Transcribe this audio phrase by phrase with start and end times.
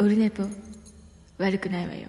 [0.00, 0.44] オルネポ
[1.38, 2.08] 悪くないわよ。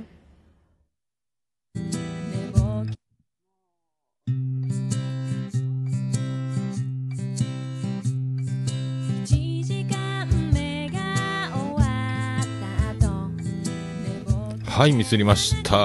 [14.80, 15.76] はい、ミスりました。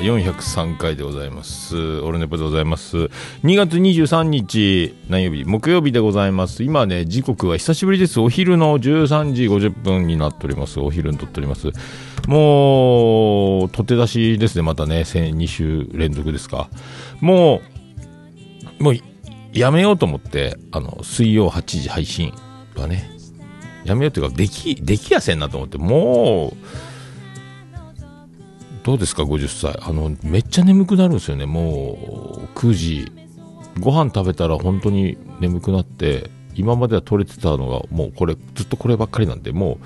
[0.00, 2.00] 403回でございます。
[2.00, 2.96] オルネポでございます。
[2.96, 3.10] 2
[3.54, 5.44] 月23日、何曜日？
[5.44, 6.64] 木曜日でございます。
[6.64, 8.18] 今ね、時刻は久しぶりです。
[8.18, 10.80] お昼の13時50分になっております。
[10.80, 11.68] お昼に撮っております。
[12.26, 14.62] もう、取って出しですね。
[14.62, 16.70] またね、2週連続ですか。
[17.20, 17.62] も
[18.80, 18.94] う、もう、
[19.52, 22.32] やめようと思って、あの、水曜8時配信
[22.74, 23.12] はね、
[23.84, 26.89] やめようというか、でき、できやせんなと思って、もう、
[28.82, 29.78] どうですか50歳。
[29.82, 31.46] あのめっちゃ眠くなるんですよね。
[31.46, 33.12] もう9時
[33.78, 39.78] ご飯食べたら本当に眠くなって今までは撮れてたのがもうこれずっとこればっかりなんでも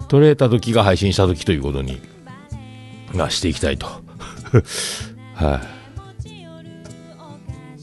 [0.00, 2.00] う撮れた時が配信した時ということに
[3.14, 3.86] まあしていきたいと。
[5.34, 5.80] はい。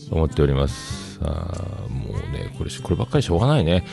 [0.10, 1.20] 思っております。
[1.22, 3.86] あもうねこれこればっかりしょうがないね。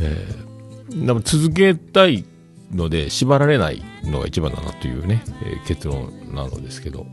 [0.00, 0.50] えー
[0.90, 2.24] でも続けたい
[2.72, 7.06] ので縛られないのが一番だなというね、えー結論なのですけど、は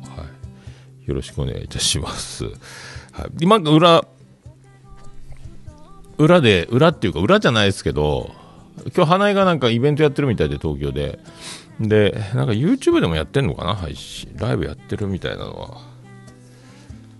[1.03, 2.45] い、よろしくお願いいたします。
[2.45, 4.05] はい、今裏
[6.17, 8.31] 裏で裏っていうか裏じゃないですけど
[8.95, 11.19] 今日花江がなんかイベントやってるみたいで東京で。
[11.79, 13.75] でなんか YouTube でもやってんのかな？
[13.75, 15.81] 配信ライブやってるみたいなのは、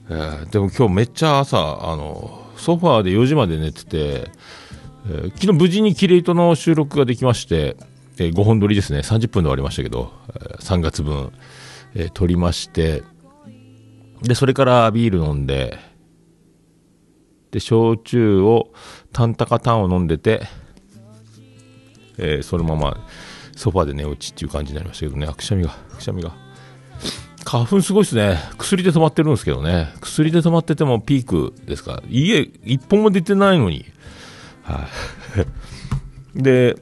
[0.09, 4.31] えーでも今日めっちゃ朝あのソファーで4時まで寝てて、
[5.05, 7.77] えー昨日無事にキレイトの収録ができまして、
[8.19, 8.99] え5本撮りですね。
[8.99, 10.11] 30分で終わりましたけど、
[10.59, 11.31] 3月分、
[11.95, 13.03] えー撮りまして
[14.21, 15.77] でそれからビール飲んで
[17.51, 18.73] で焼酎を
[19.13, 20.41] タンタカタンを飲んでて、
[22.17, 23.05] えーそのまま
[23.55, 25.27] ソファで寝落ちっていう感じになりましたけどね。
[25.27, 26.33] あくしゃみがくしゃみが。
[27.45, 28.37] 花粉すごいですね。
[28.57, 29.93] 薬で止まってるんですけどね。
[30.01, 33.85] 薬で止まっててもピークですか家一本も出てないのに。
[34.63, 34.87] は
[36.35, 36.41] い。
[36.43, 36.75] で、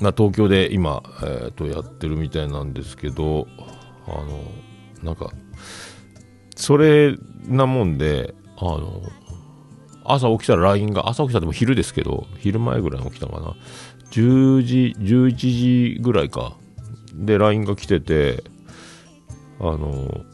[0.00, 3.46] まあ、東京で今、えーとやってるみたいなんですけど
[4.06, 4.42] あの
[5.02, 5.30] なんか
[6.56, 7.16] それ
[7.46, 9.02] なもんであの
[10.04, 13.56] 朝起きたら LINE が朝起きたでも昼ですけど昼前ぐらいに起きたのかな。
[14.10, 16.56] 10時11時ぐらいか。
[17.14, 18.42] で LINE が来てて
[19.60, 20.24] あの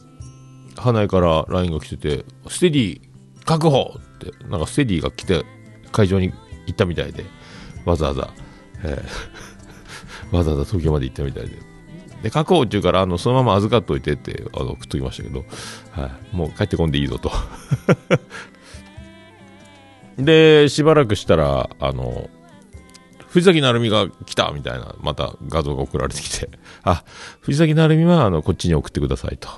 [0.77, 3.01] 花江から LINE が来ててステディ
[3.43, 5.43] 確保ってなんかステディが来て
[5.91, 6.31] 会場に
[6.67, 7.25] 行ったみたいで
[7.85, 8.29] わざわざ、
[8.83, 9.54] えー
[10.31, 11.57] わざわざ東京まで行ったみたいで。
[12.23, 15.45] で確保って言うからあのそのまま預かっといてってあの送っときましたけど、
[15.91, 17.31] はい、もう帰ってこんでいいぞと。
[20.17, 22.29] でしばらくしたらあの
[23.27, 26.49] 藤崎成美が来たみたいなまた画像が送られてきて。
[26.83, 27.03] あ
[27.41, 29.49] 藤崎成美はあのこっちに送ってくださいと、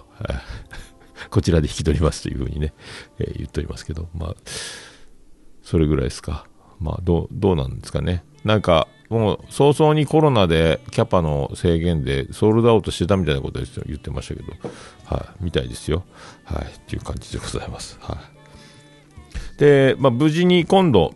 [1.29, 2.73] こちらで引き取りますというふうにね、
[3.19, 4.09] えー言っておりますけど。
[4.13, 4.35] まあ
[5.61, 6.47] それぐらいですか。
[6.79, 8.23] まあどうどうなんですかね。
[8.43, 14.53] なんかもう早々にコロナでキャパの制限でソールドアウトしてたみたいなことですよ言ってましたけど
[15.05, 16.03] はいみたいですよ。
[16.43, 17.97] はいっていう感じでございます。
[18.01, 19.59] はい。
[19.59, 21.13] で、まあ、無事に今度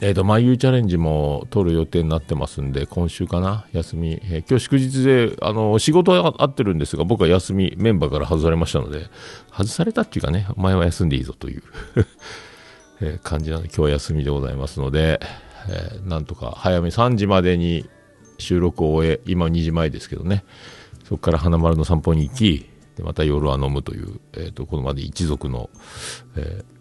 [0.00, 4.20] えー、と、まゆチャレンジも取る予定になってますんで、今週かな、休み。
[4.24, 9.06] えー今日祝日で、あの、仕事は合ってるんですが、僕は休み、メンバーから外されましたので、
[9.50, 11.62] 外されたっていうかね、お前は休んでいいぞという、
[13.02, 15.20] えー感じなので、今日は休みでございますので、
[15.68, 17.88] えーなんとか早め3時までに
[18.38, 20.44] 収録を終え、今2時前ですけどね、
[21.04, 25.70] そこから花丸の散歩に行き、でまた夜は飲むという、えー、とこのまで一族の、
[26.36, 26.78] えー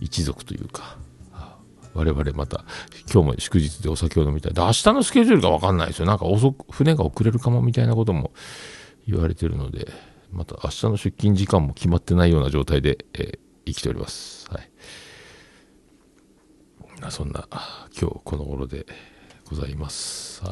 [0.00, 0.96] 一族というか、
[1.92, 2.64] 我々また
[3.12, 4.54] 今日も祝日でお酒を飲みたい。
[4.54, 6.06] で明日のスケジュールが分かんないですよ。
[6.06, 8.30] なんか遅く船が遅れるかもみたいなことも
[9.08, 9.88] 言われてるので
[10.30, 14.48] また明日の出勤時間も決まってないような状態で、えー生きております。
[14.50, 14.70] はい。
[17.10, 17.46] そんな
[17.98, 18.86] 今日この頃で
[19.48, 20.42] ございます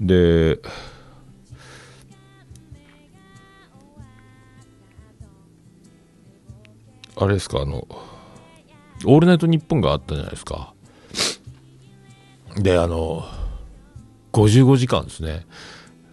[0.00, 0.58] で
[7.22, 7.86] あれですか、あの、
[9.04, 10.74] オールナイトニッポンがあったじゃないですか。
[12.56, 13.24] で、あの、
[14.32, 15.46] 55時間ですね。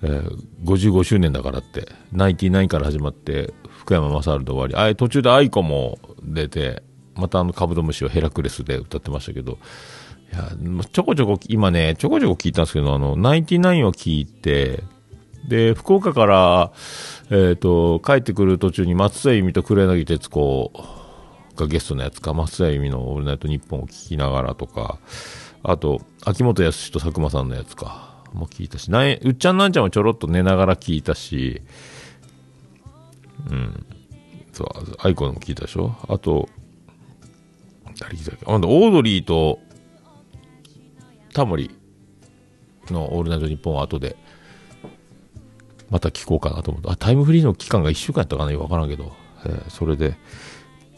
[0.04, 6.84] えー55周年だからって、ナインティナインから始まって、福山雅治で終わり、あ途中で愛子も出て、
[7.16, 9.58] またあの、カブトムシをヘラクレスで歌ってましたけど、
[10.32, 10.52] いや、
[10.92, 14.84] ちょこちょこ、今ね、ちょこちょこ聞いたんですけど、あの、ナインティナインを聞いて、
[15.48, 16.72] で、福岡から、
[17.32, 20.72] えっ、と、帰ってくる途中に松田由美と黒柳徹子
[21.56, 25.00] がゲストのやつか、松田由美のオールナイトニッポンを聞きながらとか、
[25.64, 31.62] あと、秋元康と佐久間さんのやつか、も聞いたし、ないうっちゃんなんちゃんもちょろっと寝ながら聞いたし、
[33.50, 33.86] うん。
[34.52, 34.68] そう、
[35.00, 35.96] アイコンも聞いたでしょ？
[36.08, 36.50] あと、
[38.00, 38.46] 誰聞いたっけ？
[38.46, 39.60] あオードリーと
[41.34, 41.72] タモリ
[42.90, 44.16] の「オールナイトニッポン」は後で
[45.90, 48.52] また聞こうかなと思ってあタイムフリーの期間が1週間やったかな？
[48.52, 49.12] よくわからんけど、
[49.46, 50.18] えーそれで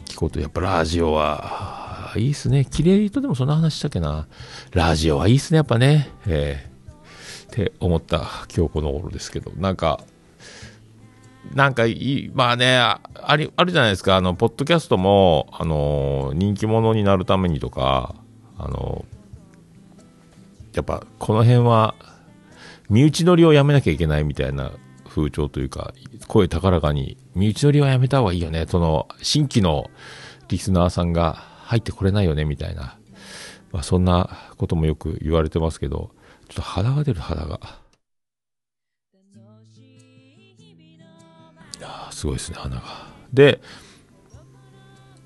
[0.05, 2.65] 聞こうとやっぱラジオはいいっすね。
[2.65, 4.27] キレイとでもそんな話したっけな。
[4.71, 6.09] ラジオはいいっすねやっぱね。
[6.27, 6.70] えー。
[7.51, 9.51] って思った今日この頃ですけど。
[9.57, 9.99] なんか
[11.53, 13.01] なんかいい、まあね、あ
[13.35, 18.15] り、あるじゃないですか、あの、ポッドキャストも、あの、人気者になるためにとか、
[18.57, 19.05] あの、
[20.73, 21.95] やっぱ、この辺は、
[22.89, 24.71] 身内乗りをやめなきゃいけないみたいな
[25.09, 25.93] 風潮というか、
[26.27, 29.89] 声高らかに、身内乗りはやめた方がいいよね、その、新規の
[30.47, 31.33] リスナーさんが
[31.63, 32.97] 入ってこれないよね、みたいな、
[33.73, 36.11] まあ、そんなこともよく言われてますけど、
[36.51, 37.59] ちょっと肌が出る肌が。
[41.79, 42.83] いやーすごいですね、花が。
[43.31, 43.61] で、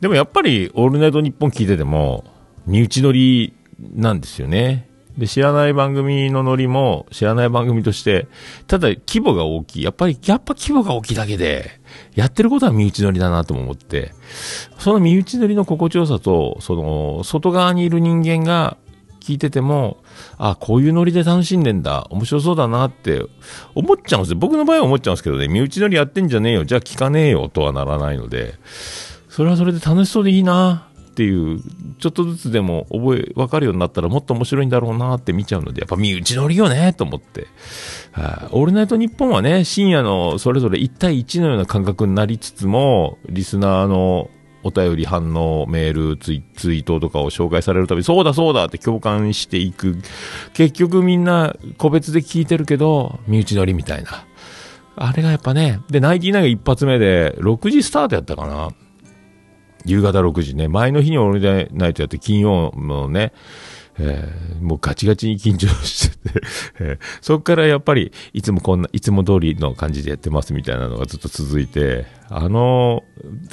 [0.02, 2.26] でもやっぱり、オールナイトニッポン聞いてても、
[2.68, 4.88] 身内乗りなんですよね。
[5.18, 8.28] で、知らない番組のノリも、知らない番組として、
[8.68, 9.84] ただ規模が大きい。
[9.84, 11.82] やっぱり、やっぱ規模が大きいだけで、
[12.14, 14.14] やってることは身内乗りだなとも思って、
[14.78, 18.78] その身内乗りの心地よさと、その、外側にいる人間が
[19.26, 19.98] 聞いてても、
[20.38, 23.26] あ、こういうノリで楽しんでんだ、面白そうだなって
[23.74, 24.38] 思っちゃうんですよ。
[24.38, 28.54] 僕の場合は思っちゃうんですけどね、身内乗りやってんじゃねえよ、じゃあ聞かねえよとはならないので、
[29.28, 31.60] それはそれで楽しそうでいいなっていう、
[31.98, 37.48] ちょっとずつでも覚え、わかるようになったらもっと面白いんだろうなって見ちゃうので、やっぱ身内乗りよねと思って。
[38.12, 44.30] はいオールナイトニッポンはね、深夜のそれぞれ1対1のような感覚になりつつも、リスナーの
[44.66, 49.96] お便り、反応、メールツイ、ツイートとかを紹介されるたび、そうだそうだって共感していく。
[50.56, 54.26] 結局みんな個別で聞いてるけど、身内乗りみたいな。
[54.96, 58.70] あれがやっぱね、で、ナインティナイが一発目で、6時スタートやったかな。
[59.86, 60.68] 夕方6時ね。
[60.68, 63.34] 前の日にオールナイトやって、金曜のね、
[64.00, 66.42] えーもうガチガチに緊張してて、
[66.80, 73.04] えーそっからやっぱり、いつもこんな、いつも通りの感じでやってますみたいなのがずっと続いて、あの、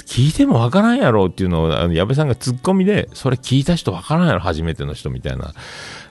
[0.05, 5.53] 聞いてもわからんやろっていうのを、あの、矢部さんがツッコミで、それ聞いた人わからんやろ、初めての人みたいな、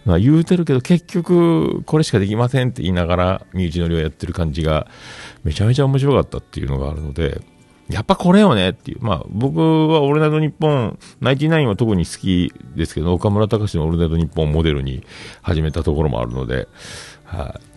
[0.04, 4.86] まあ、言うてるけど、結局、これしかできませんって言いながら、身内乗りをやってる感じが、
[5.44, 7.40] めちゃめちゃ面白かったっていうのがあるので、
[7.92, 8.98] やっぱこれよねっていう。
[9.00, 15.04] まあ、僕はオールナイトニッポン、ナインティナインは特に好きですけど、岡村隆史のオールナイトニッポンをモデルに
[15.42, 16.68] 始めたところもあるので、
[17.24, 17.72] はい。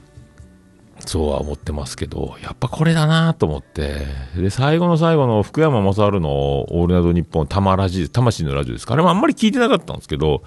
[1.07, 4.05] そうは思ってますけど、やっぱこれだなと思って。
[4.35, 8.93] で、最後の最後の福山雅治のオールナイトニッポン、玉ラジ、魂のラジオですか。
[8.93, 10.43] あれもあんまり聞いてなかったんですけど、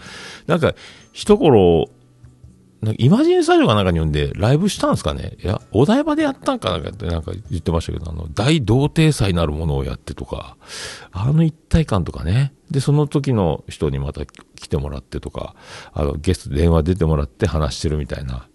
[0.46, 0.74] なんか、
[1.12, 1.88] 一頃、
[2.96, 5.36] イマジンスタジオかなんかに呼んでライブしたんですかね？
[5.42, 10.56] いや、お台場でやったんかなんかってなんか言ってましたけど、あの、大童貞祭なるものをやってとか、
[11.10, 12.54] あの一体感とかね。
[12.70, 15.56] で、その時の人にまた来てもらってとか、
[15.92, 18.46] あの、ゲスト電話出てもらって話してるみたいな。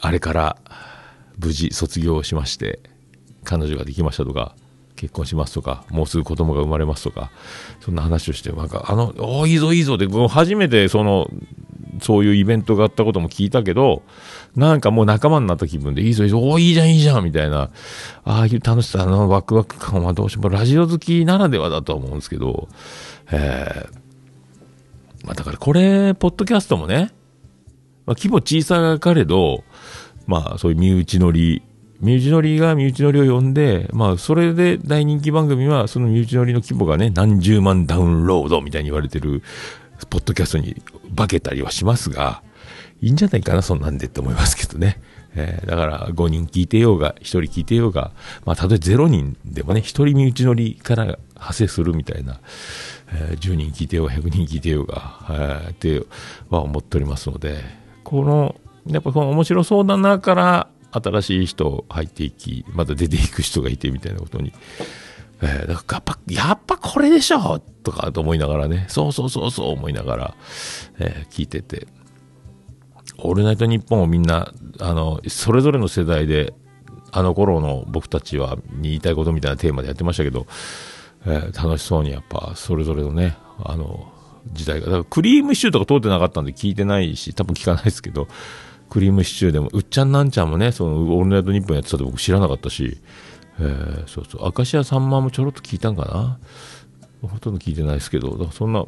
[0.00, 0.56] あれから
[1.38, 2.80] 無事卒業しまして、
[3.44, 4.56] 彼女ができましたとか、
[4.96, 7.30] 結婚しますとか、もうすぐ子供が生まれますとか、
[7.80, 11.28] そんな話をして、なんか、あの、おいいぞいいぞって、初めてその、
[12.00, 14.02] そういうイベントがあったことも聞いたけど、
[14.56, 17.70] なんかもう仲間になった気分で、いいぞいいぞ、おいいじゃんいいじゃんみたいな、
[18.24, 22.68] ああいう楽しさ、あのワクワク感はどうしてもラジオ好きならではだとは思うんですけど、
[23.30, 24.04] えー
[25.24, 27.10] まあだからこれ、ポッドキャストもね、
[28.06, 29.64] まあ、規模小さかれど、
[30.26, 31.62] まあそういう身内乗り、
[32.00, 39.42] 身内乗りが身内乗りを呼んで、まあそれで大人気番組はその身内乗りの規模がね、何十万ダウンロードみたいに言われてる、
[40.10, 40.82] ポッドキャストに
[41.16, 42.42] 化けたりはしますが、
[43.00, 45.00] いいんじゃないかな、そんなんでって思いますけどね。
[45.36, 48.12] えーだから5人聞いてようが、1人聞いてようが、
[48.44, 52.40] まあたとえ0人でもね、1人身内乗りから派生するみたいな、
[53.12, 56.06] えー10人聞いてようが、100人聞いてようが、えーって
[56.50, 57.58] は思っておりますので、
[58.04, 58.54] この、
[58.86, 60.68] やっぱこの面白そうだなから、
[61.02, 64.52] 新しい人入っていき、また出ていく人がいてみたいなことに、
[65.42, 70.34] えーだからやっぱ、やっぱこれでしょとかと思いながらね、そうそうそうそう思いながら、
[70.98, 71.86] えー聞いてて、
[73.18, 76.54] オールナイトニッポンをみんな、あの、それぞれの世代で、
[77.12, 80.46] あの頃の僕たちは、に言いたいことみたいなテーマでやってましたけど、
[81.26, 84.12] えー楽しそうにやっぱ、それぞれのね、あの、
[84.52, 88.28] 時代が、だからクリームシチューとか通ってなかったんで聞いてないし、多分聞かないですけど、
[88.90, 92.98] クリームシチューでも、うっちゃんなんちゃんもね、その、オールナイトニッポンやってたって僕知らなかったし、
[93.58, 96.38] えーそうそう、明石家さんまもちょろっと聞いたんかな。
[97.28, 98.84] ほとんど聞いてないですけど、そんな、い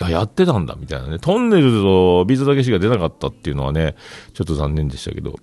[0.00, 1.18] や、やってたんだ、みたいなね。
[1.18, 3.94] トンネルズとビーズだけしか出なかったっていうのはね、
[4.32, 5.38] ちょっと残念でしたけど。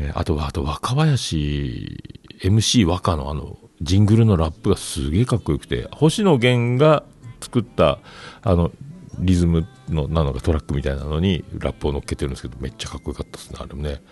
[0.00, 7.04] えーあとは、あと若林、MC 和歌のあの、ジングルのラップがすげえかっこよくて、星野源が
[7.40, 7.98] 作った、
[8.42, 8.70] あの、
[9.18, 14.02] リズムの、なのかトラックみたいなのにラップを乗っけてるんですけど、めっちゃかっこよかったですね、あれもね。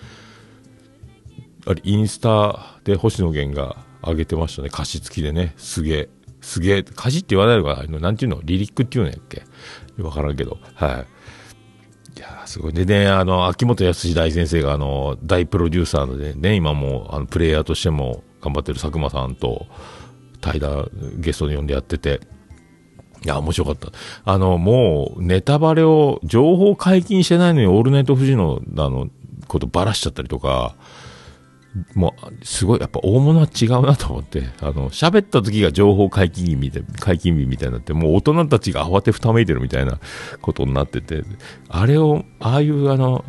[1.66, 6.08] あれ、インスタで星野源が上げてましたね、歌詞付きでね、すげえ、
[6.40, 9.42] すげえ、歌詞って言わないのかなあの、なんていうのリリックっていうんやっけ？
[10.02, 11.04] わからんけど、は
[12.16, 12.18] い。
[12.18, 12.72] いやすごい。
[12.72, 19.66] でね、あの、秋元康大先生が、あの、大プロデューサーでね、今も、あの、プレイヤーとしても頑張ってる佐久間さんと、
[20.40, 22.20] 対談、ゲストで呼んでやってて、
[23.24, 23.88] いや、面白かった。
[24.24, 29.08] あの、もう、ネタバレを、情報解禁してないのに、オールナイトフジの、あの、
[29.46, 30.74] ことばらしちゃったりとか、
[31.94, 39.98] もう、すごい、やっぱ大物は違うなと思って、あの、喋った時が情報解禁日みたい、解禁日みたいになって、もう大人たちが慌てふためいてるみたいな
[40.40, 41.22] ことになってて、
[41.68, 43.24] あれを、ああいうあの、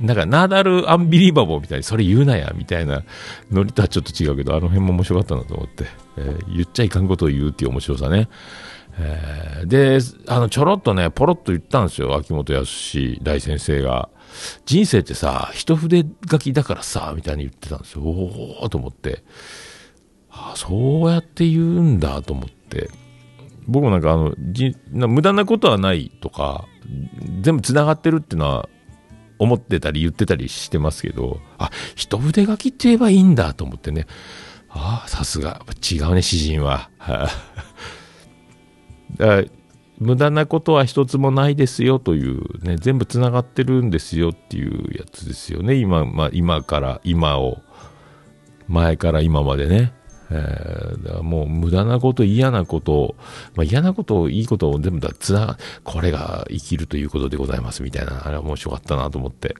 [0.00, 3.04] なんか、ナダルアンビリーバボーみたいに、それ言うなや、みたいな
[3.50, 5.84] ノリとはちょっと違うけど、あの辺も面白かったなと思って、
[6.16, 8.28] えー言っちゃいかんことを言うっていう面白さね。
[8.98, 9.98] えーで、
[10.28, 14.08] あの、ちょろっとね、ポロッと言ったんですよ、秋元康大先生が。
[14.66, 18.02] 人生ってさ、一筆書きだからさ、みたいに言ってたんですよ。
[18.02, 19.22] おーと思って。
[20.30, 22.90] ああそうやって言うんだと思って。
[23.66, 26.66] 僕もなんかあの、じな無駄なことはないとか、
[27.40, 28.68] 全部繋がってるっていうのは
[29.44, 34.06] 思ってたり言ってたりしてますけど、あ、一筆書きって言えばいいんだと思ってね。
[34.68, 35.64] ああ、さすが。
[35.90, 36.90] 違うね、詩人は。
[36.98, 37.30] は
[39.14, 39.44] いだ
[39.98, 45.76] 無駄なことは一つもないですよというね、全部繋がってるんですよっていうやつですよね。
[45.76, 47.58] 今、まあ、今から今を、
[48.66, 49.92] 前から今までね。
[50.30, 53.16] えーもう無駄なこと、嫌なこと、
[53.54, 59.54] まあ、嫌なこと、いいことを全部だつな、これが生きるということでございますみたいな、あれは面白かったなと思って。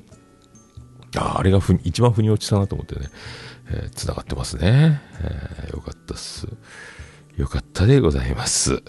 [1.17, 3.07] ああれがふ一番腑に落ちたなと思ってね、
[3.71, 5.01] えー、繋がってますね。
[5.23, 6.49] えーよかったっす。
[7.37, 8.75] よかったでございます。
[8.75, 8.83] はい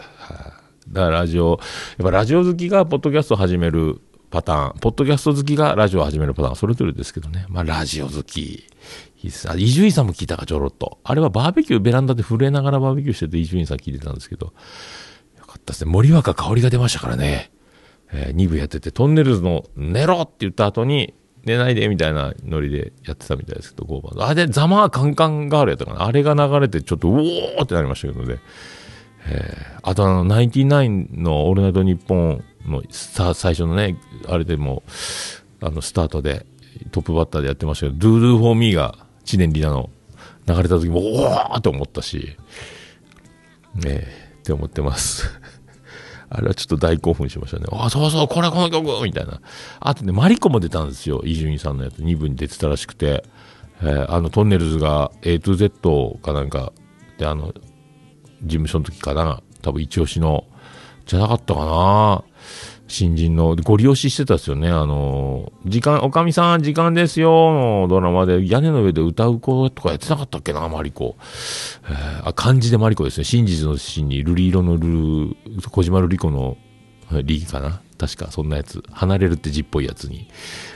[0.90, 1.60] だからラジオ、
[1.98, 7.46] やっぱラジオ好きがポッドキャストを始めるパターン、ポッドキャスト好きがラジオを始めるパターン、それぞれですけどね。
[7.50, 8.66] まあラジオ好き。
[9.24, 11.00] 伊集院さんも聞いたか、ちょろっと。
[11.04, 14.48] あれはバーベキュー、ベランダで震えながらバーベキューしてて伊集院さん聞いてたんですけど、
[15.38, 15.92] よかったですね。
[15.92, 17.52] 森若香りが出ましたからね。
[18.12, 21.14] え2部やってて、トンネルズの寝ろって言った後に、
[21.44, 24.28] 寝ないでみたいなノリでやってたみたいですけど、5番。
[24.28, 26.06] あれでザマーカンカンガールやったかな。
[26.06, 28.40] あれが流れてちょっと、うおーってなりましたけどね。
[29.28, 34.84] えーあとあの、ナインティナインのオールナイトニッポンのさ最初のね、あれでも、
[35.62, 36.46] あの、スタートで
[36.92, 39.90] トップバッターでやってましたけど、ドゥドゥフォーミーが知念里奈の
[40.48, 42.38] 流れた時も、おーって思ったし、
[43.76, 45.30] ねえ、って思ってます。
[46.30, 47.66] あれはちょっと大興奮しましたね。
[47.72, 49.42] あ、そうそう、これこの曲みたいな。
[49.80, 51.22] あとね、マリコも出たんですよ。
[51.24, 53.24] 伊集院さんのやつ、2部に出てたらしくて。
[53.82, 56.72] えーあの、トンネルズが A to Z かなんか
[57.18, 57.54] で、あの、
[58.44, 59.42] 事務所の時かな。
[59.62, 60.46] 多分一押しの、
[61.06, 62.24] じゃなかったかな。
[62.88, 64.70] 新人の、ご利用ししてたですよね。
[64.70, 71.16] あの、時間、おかみさん、時間ですよ、のドラマで、屋根の上で歌う子とかやってなかったっけな、マリコ。
[71.90, 73.24] えーあ、漢字でマリコですね。
[73.24, 76.58] 真実の真に、瑠璃色のルー、小島瑠璃子の、
[77.24, 78.84] リーかな確か、そんなやつ。
[78.92, 80.28] 離れるって字っぽいやつに、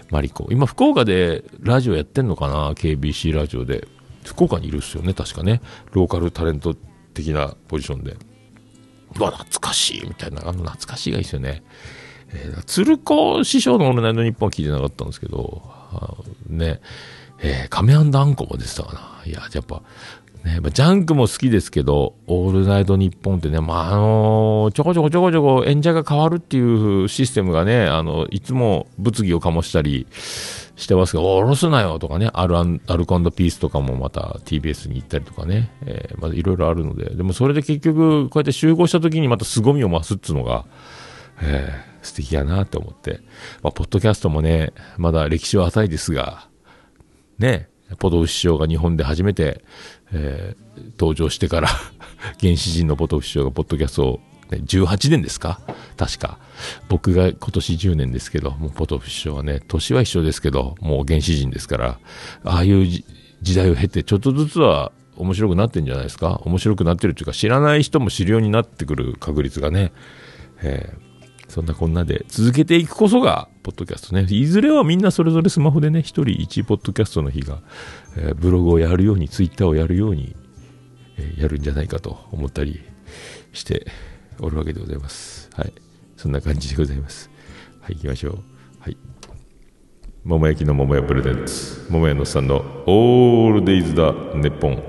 [0.10, 0.48] マリコ。
[0.52, 3.88] 今、福岡でラジオやってんのかな ?KBC ラジオで。
[4.26, 5.62] 福岡にいるっすよね、確かね。
[5.92, 6.76] ローカルタレント
[7.14, 8.16] 的なポジションで。
[9.18, 11.63] うわ、懐かしいみたいな、あの懐かしいがいいですよね。
[12.32, 15.63] えー、鶴子師匠のオールナイトニッポンは聞いてなかったんですけど、
[16.48, 16.80] ね、
[17.39, 19.24] えー、亀庵あんこも出てたかな。
[19.25, 19.82] いや、やっぱ、
[20.43, 40.65] ね、ジャンクも好きですけど、オールナイトニッポンってね、まあ、あのーちょこちょこちょこちょこ演者が変わるっていうシステムがね、あの、いつも物議を醸したりしてますけど、おろすなよとかね、アルア、ルコピースとかもまた TBS に行ったりとかね、えーまあいろいろあるので、でもそれで結局、こうやって集合した時にまた凄みを増すっつうのが、
[41.41, 43.19] えー素敵やなって思って、
[43.62, 46.48] まあ、ポッドキャストもね、まだ歴史は浅いですが、
[47.39, 47.67] ね、
[47.98, 49.63] ポトフ師匠が日本で初めて、
[50.13, 51.68] えー登場してから、
[52.42, 55.60] 原始人のポトフ師匠がポッドキャストを、ね、18年ですか？
[55.98, 56.39] 確か。
[56.88, 62.00] 僕が今年10年ですけど、もうポトフ師匠はね、年は一緒ですけど、もう原始人ですから、
[62.44, 62.88] ああいう
[63.42, 66.42] 時代を経て、ちょっとずつは面白くなってんじゃないですか？
[66.46, 69.92] 面白くなってるっていうか、知らない人も知るようになってくる確率がね、
[70.62, 71.10] えー
[71.50, 74.26] そんなこんなで続けていくこそが、ポッドキャストね。
[74.28, 77.60] いずれはみんなそれぞれスマホでね、一人一ポッドキャストの日が、
[78.18, 80.36] えーブログをやるように、ツイッターをやるように、
[81.18, 82.80] えーやるんじゃないかと思ったり
[83.54, 83.86] して
[84.40, 85.50] おるわけでございます。
[85.54, 85.74] はい。
[86.18, 87.30] そんな感じでございます。
[87.82, 88.38] はい、行きましょう。
[88.80, 88.98] はい。
[90.24, 94.88] 桃焼きの桃屋プレゼンツ、桃屋のさんのオールデイズだ、ネッポン。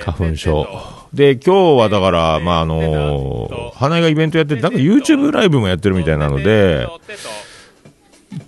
[0.00, 0.66] 花粉症。
[1.12, 6.86] で、今日はだから、まあ、あの花江がイベントやってて、なんか YouTube ライブもやってるみたいなので、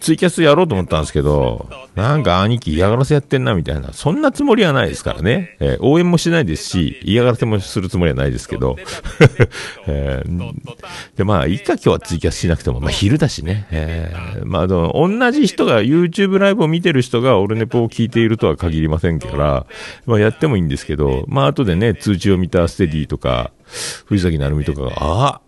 [0.00, 5.56] ツイキャスやろうと思ったんですけど、なんか兄貴嫌がらせやってんなみたいな、そんなつもりはないですからね。
[5.60, 8.76] えー応援もしないですし、嫌がらせもするつもりはないですけど。
[9.86, 10.52] えー
[11.16, 13.66] で、まあ、いいか今日はツイキャスしなくても、まあ昼だしね。
[13.70, 19.66] えーまあ、同じ人が YouTube ライブを見てる人がオルネポを聞いているとは限りませんから、
[20.06, 23.50] まあやってもいいんですけど、まあ後でね、通知を見たステディとか、
[24.06, 25.40] 藤崎成美とかが、ああ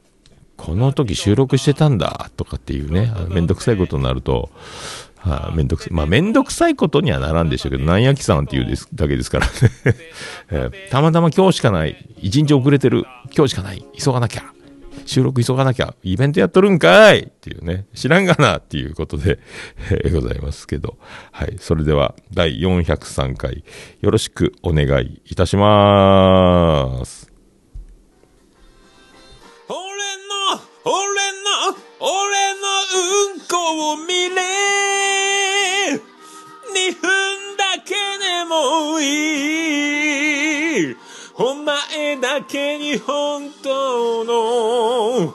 [0.59, 4.50] この時収録してたんだとかっていうね、めんどくさいことになると、
[5.17, 5.93] はあ、めんどくさい。
[5.95, 9.53] まあ、めんどくさいことにはならんでしょうけど、なんやきさんっていうですだけですからね、
[10.50, 12.09] えーたまたま今日しかない。
[12.21, 13.05] 一日遅れてる。
[13.35, 13.85] 今日しかない。
[13.97, 14.45] 急がなきゃ。
[15.07, 15.95] 収録急がなきゃ。
[16.03, 17.87] イベントやっとるんかいっていうね。
[17.95, 19.38] 知らんがなっていうことで、
[19.91, 20.99] えーございますけど。
[21.33, 21.57] はい。
[21.59, 23.65] それでは、第403回、
[24.00, 27.27] よろしくお願いいたします。
[33.92, 34.42] を見れ
[35.95, 35.97] 2
[37.00, 40.97] 分だけでもいい
[41.36, 45.34] お前だけに本当の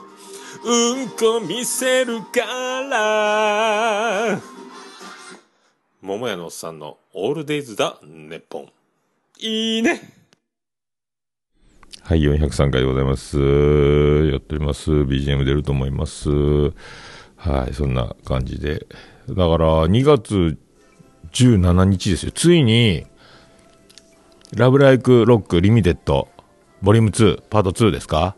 [0.66, 2.42] うんこ見せるか
[2.88, 4.40] ら
[6.00, 8.72] 桃屋のおっさんのオールデイズだネッポン
[9.40, 10.12] いいね
[12.02, 13.38] はい、403回でございます。
[13.38, 14.90] やっております。
[14.90, 16.28] BGM 出ると思います。
[17.44, 18.86] はい、そんな感じで。
[19.28, 20.56] だから、2月
[21.32, 22.32] 17日ですよ。
[22.32, 23.04] ついに、
[24.56, 26.28] ラブライクロックリミテッド、
[26.80, 28.34] ボリューム2、パート2ですか？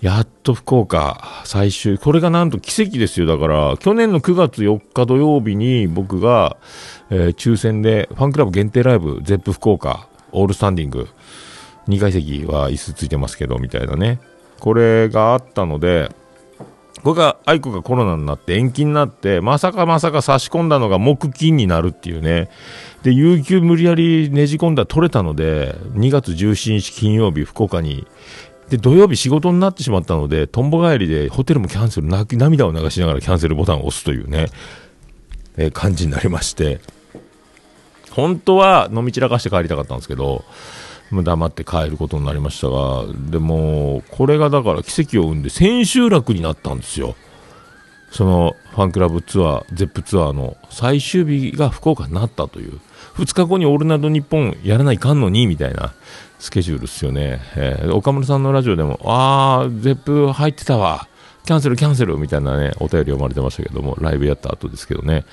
[0.00, 3.26] やっと福岡最終、これがなんと奇跡ですよ。
[3.26, 6.56] だから、去年の9月4日土曜日に僕が、
[7.10, 11.08] えー抽選でファンクラブ限定ライブ、ゼップ福岡、オールスタンディング、
[11.86, 14.20] 2階席は椅子ついてますけど、みたいなね。
[14.58, 16.10] これがあったので、
[17.02, 22.48] これが、愛子がコロナになって延期になって、まさかまさか差し込んだのが木金になるっていうね。
[23.02, 28.06] で、有給無理やりねじ込んだ取れたので、2月17日金曜日、福岡に。
[28.70, 34.46] で、土曜日仕事になってしまったので、とんぼ帰りでホテルもキャンセル、泣き涙を流しながらキャンセルボタンを押すというね、
[35.56, 36.80] え感じになりまして。
[38.12, 40.44] 本当は飲み散らかして帰りたかったんですけど、
[41.20, 47.14] 黙って帰ることになりましたが、でも、これがだから奇跡を生んで千秋楽になったんですよ。
[48.10, 52.80] そのファンクラブツアー、 Zepp ツアーの最終日が福岡になったという。
[53.16, 55.92] 2日後にオールナイトニッポンやらないかんのにみたいな
[56.38, 57.40] スケジュールですよね。
[57.56, 61.08] えー岡村さんのラジオでも、あー、 Zepp 入ってたわ。
[61.44, 65.24] キャンセルキャンセルみたいなね、お便り読まれてましたけども、ライブやった後ですけどね。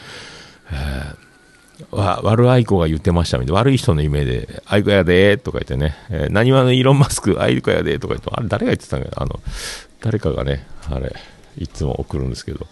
[1.92, 3.60] わ悪い愛子が言ってましたみたいな。
[3.60, 9.39] 悪い人の夢で、愛子やでとか言ってね、えー、浪花のイーロン・マスク、 aiko やでとか言って、あれ誰が言ってたんかなあの、
[10.02, 11.15] 誰かがね、あれ、
[11.58, 12.68] いつも送るんですけど、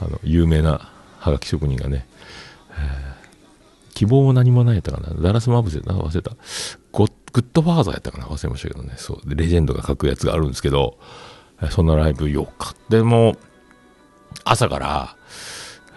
[0.00, 2.06] あの、有名なはがき職人がね、
[3.94, 5.14] 希望も何もないやったかな。
[5.20, 6.32] ダラス・マブセ、な忘れた。
[6.92, 8.24] ゴグッドファーザーやったかな。
[8.24, 10.98] 忘れましたけどね、そう、レジェンドが書くやつがあるんですけど、
[11.70, 12.74] そんなライブ4日。
[12.88, 13.36] でも、
[14.44, 15.16] 朝から、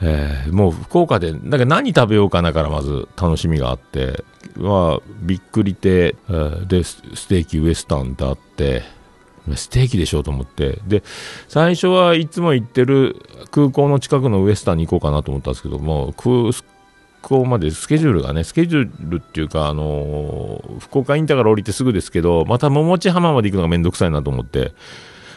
[0.01, 4.23] えーもう福岡で、だから何食べようかなからまず楽しみがあって、
[4.55, 8.83] まあ、びっくり亭、えーで、ステーキウエスタンってあって、
[9.55, 10.79] ステーキでしょうと思って。
[10.87, 11.03] で、
[11.47, 13.15] 最初はいつも行ってる
[13.51, 16.51] 空港の近くのウエスタンに行こうかなと思ったんですけども、空
[17.21, 24.73] 港までスケジュールがね、スケジュールっていうか、あのー福岡インターから降りてすぐですけど、また桃地浜まで行くのがめんどくさいなと思って、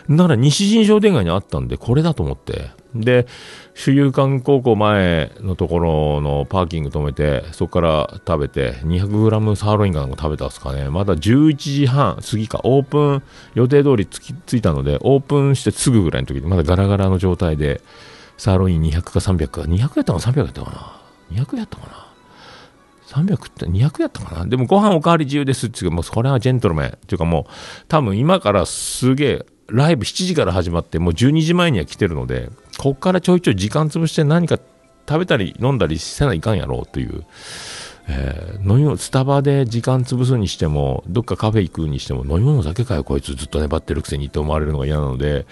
[0.09, 2.71] なら西新商店街にあったんで、これだと思って。
[2.95, 3.27] で、
[3.75, 10.89] 主遊館高校前のところのパーキング止めて、そこから食べて、200g サーロインかなんか食べたんですかね。
[10.91, 13.23] まだ11時半過ぎか、オープン
[13.55, 17.81] 予定通りつき着いたので、オープンしてすぐぐらいの時に、まだガラガラの状態で、
[18.37, 20.71] サーロイン200か300か、200やったか ?300 やったか
[21.31, 22.11] な ?200 やったかな
[23.11, 26.89] 300って200やったかなでもご飯おかわり自由ですっていう、もうこれはジェントルメン。
[26.89, 27.53] っていうかもう、
[27.89, 34.59] 多分今からすげえ、ライブ7時から始まって、もう12時前には来てるので、こっからちょいちょい時間潰して何か
[35.09, 37.25] 食べたり飲んだりせないかんやろうという、
[38.09, 45.47] えー飲み物、スタバで時間潰すにしても、どっかカフェ行くにしても、飲み物だけかよ、こいつずっと粘ってるくせにって思われるのが嫌なので、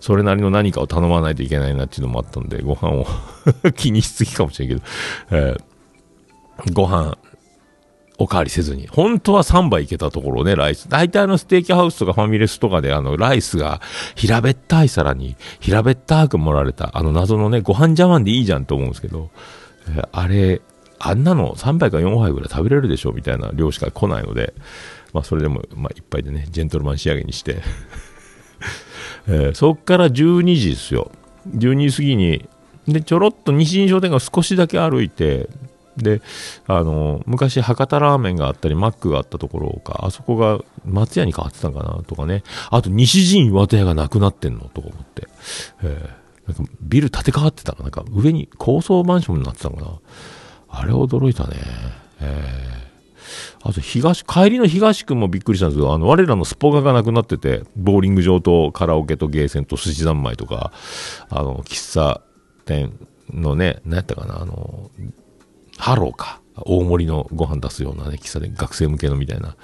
[0.00, 3.06] それなりの何かを頼まないといけないなっていうのもあったんで、ご飯を
[3.76, 4.82] 気にしすぎかもしれんけど、
[5.30, 5.60] えー
[6.72, 7.18] ご飯、
[8.18, 8.86] おかわりせずに。
[8.86, 10.88] 本当は3杯いけたところね、ライス。
[10.88, 13.80] 大体あのステーキハウスとかファミレスとかであのライスが
[14.14, 19.30] 平べったい皿に平べったく盛られた、あの謎のね、ご飯茶碗でいいじゃんと思うんですけど、
[19.88, 20.60] えーあれ、
[21.00, 24.54] あんなの3杯か4杯ぐらい食べれるでしょみたいな量しか来ないので、
[25.12, 27.62] まあそれでも、まあ一杯でね、ジェントルマン仕上げにして、
[29.26, 31.10] えーそっから12時ですよ。
[31.56, 32.48] 12時過ぎに、
[32.86, 35.48] で、ちょろっと西新商店街を少しだけ歩いて、
[35.96, 36.22] で、
[36.66, 42.42] あの、昔博多ラーメンがあったり、マックがあったところか、あそこが松屋に変わってたんかなとかね。
[42.70, 45.28] あと、西陣岩手屋がなくなってんのとか思って。
[45.82, 49.98] えーなんかビル建て替わってたかなんか上に高層マンションになってたのかな
[50.68, 51.56] あれ驚いたね。
[52.20, 52.84] えー
[53.62, 60.70] あと東、香椎の東区もびっくりしたんですけど、あの、我らのスポガがなくなってて、ボーリング場とカラオケとゲーセンと寿司三昧とか、
[61.30, 62.20] あの、喫茶
[62.66, 62.92] 店
[63.32, 64.90] のね、何やったかな、あの、
[65.78, 66.40] ハローか。
[66.56, 69.56] 大盛りのご飯出すようなね、喫茶店、学生向けのみたいな。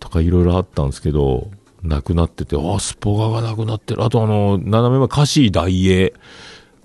[0.00, 1.50] とかいろいろあったんですけど、
[1.82, 4.02] なくなってて、あ、スポガがなくなってる。
[4.04, 6.14] あとあの、斜めは香椎ダイエー。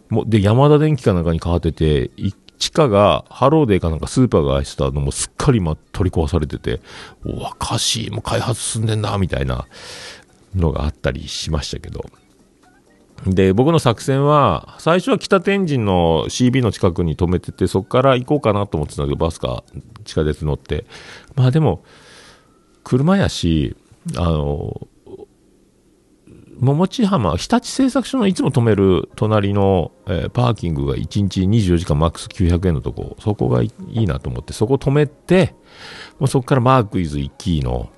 [0.10, 2.12] もで、ヤマダ電機かなんかに変わってて、
[2.58, 6.82] 地下がハローデーかなんかスーパーが入ってたのもすっかり今取り壊されてて、
[7.26, 9.65] おわ、香椎も開発進んでんな、みたいな
[10.54, 12.06] のがあったりしましたけど。
[13.25, 19.63] で、僕の作戦は、最初は北天神の CB の近くに止めてて、そこから行こうかなと思ってたんだけど、バスか
[20.05, 20.86] 地下鉄乗って。
[21.36, 21.84] まあでも、
[22.84, 23.75] 車やし、
[24.15, 24.88] あの、
[26.60, 35.55] 桃地浜、日立製作所のいつも止める隣の、えーパーキングが1日24時間マックス900円のとこ、そこがいいなと思って、そこ止めて、
[36.19, 37.89] もうそこからマークイズ行きの、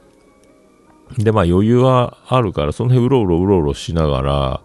[1.18, 4.62] で、まあ余裕はあるから、その辺うろうろうろうろしながら、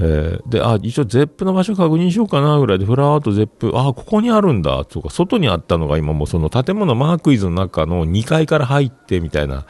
[0.00, 9.66] えーで、あ、一応ゼップの場所確認しようかなぐらいで、フラワーとゼップ、あ、ここにあるんだ、とか、外にあったのが今もうその建物マークイズの中の2階から入ってみたいな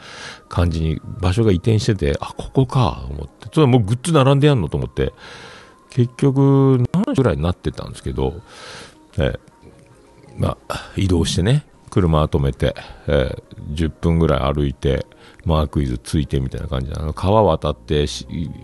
[0.47, 3.45] 感じに場所が移転してて、あ、ここか、と思って。
[3.45, 5.13] ちょっともうグッズ並んでやんのと思って、
[5.89, 8.35] 結局、何時ぐらいになってたんですけど、
[9.17, 9.39] えー
[10.37, 12.75] まあ、移動してね、車止めて、
[13.07, 15.05] えー10分ぐらい歩いて、
[15.45, 18.05] マークイズついてみたいな感じで、あの川渡って、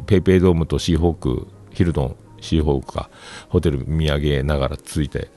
[0.08, 3.10] ペイペイドームとシーホーク、ヒルトン、シーホークか、
[3.50, 5.30] ホテル見上げながらついて、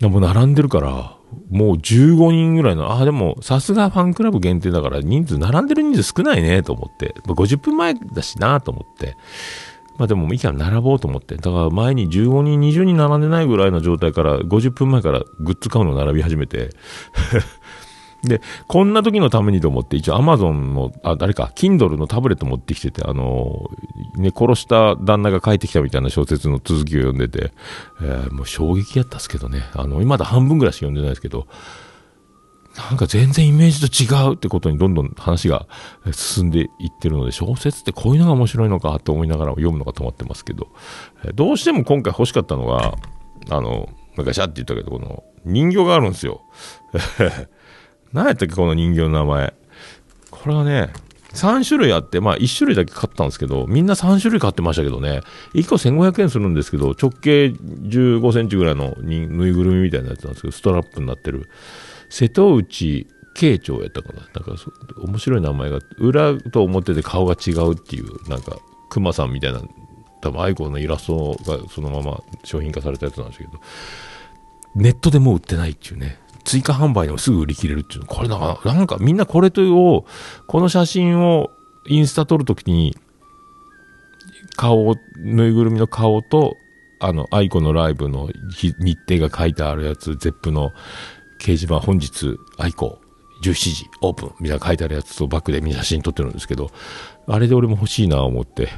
[0.00, 1.16] でも並んでるから、
[1.50, 7.14] もう15人ぐらいの、あ、でも、さすがファンクラブ限定だから、人数、並んでる人数少ないね、と思って。
[7.26, 9.16] 50分前だしな、と思って。
[9.98, 11.36] まあでも、いいから並ぼうと思って。
[11.36, 16.70] だから前に15人、20人並んでないぐらいの状態から、50分前からグッズ買うの並び始めて。
[18.22, 23.68] で、こんな時のためにと思って、一応 Amazon の、あ、誰か、Kindle のタブレット持ってきてて、あの
[24.16, 27.52] ね、殺した旦那が帰ってきたみたいな小説の続きを読んでて、
[28.00, 29.64] えーもう衝撃やったっすけどね。
[29.74, 31.46] あの、今だ半分ぐらいしか読んでないですけど、
[32.76, 35.66] なんか全然イメージと違うってことにどんどん話が
[36.12, 36.68] 進んでいっ
[37.00, 40.68] てるので、小説ってこういうのが面白いのかと思いながら読むのが止まってますけど、
[41.24, 42.94] えどうしても今回欲しかったのが、
[43.50, 46.42] あの、ガシャって言ったけど、この人形があるんですよ。
[48.12, 49.54] 何やったっけ、この人形の名前。
[50.30, 50.92] これはね、
[51.34, 55.20] 3種類あって、まあ1種類だけ買ったんですけど、みんな3種類買ってましたけどね、
[55.54, 61.48] 1個1500円するんですけど、直径15センチぐらいのにぬいぐるみみたいなやつなんですけど、ストラップになってる。
[62.10, 64.20] 瀬戸内慶長やったかな。
[64.20, 64.70] なんかそ、
[65.02, 68.58] 面白い名前があって、裏と表で顔が違うっていう、なんか、
[68.90, 69.62] 熊さんみたいな、
[70.20, 73.52] 多分アイコンのイラストがそのまま商品化されたやつなんですけど、
[74.74, 76.18] ネットでもう売ってないっていうね。
[76.44, 78.04] 追加販売でもすぐ売り切れるっていう。
[78.06, 80.06] これなんか、なんかみんなこれとを、
[80.46, 81.50] この写真を
[81.86, 82.96] インスタ撮るときに、
[84.56, 86.56] 顔を、ぬいぐるみの顔と、
[87.00, 90.70] あの、 aiko のライブの日日程が書いてあるやつ、 Zepp の
[91.40, 93.00] 掲示板、本日、 aiko、
[93.42, 96.70] 17時、オープン、みたいな書いてあるやつとバックでみんな写真撮ってるんですけど、
[97.26, 98.68] あれで俺も欲しいな思って。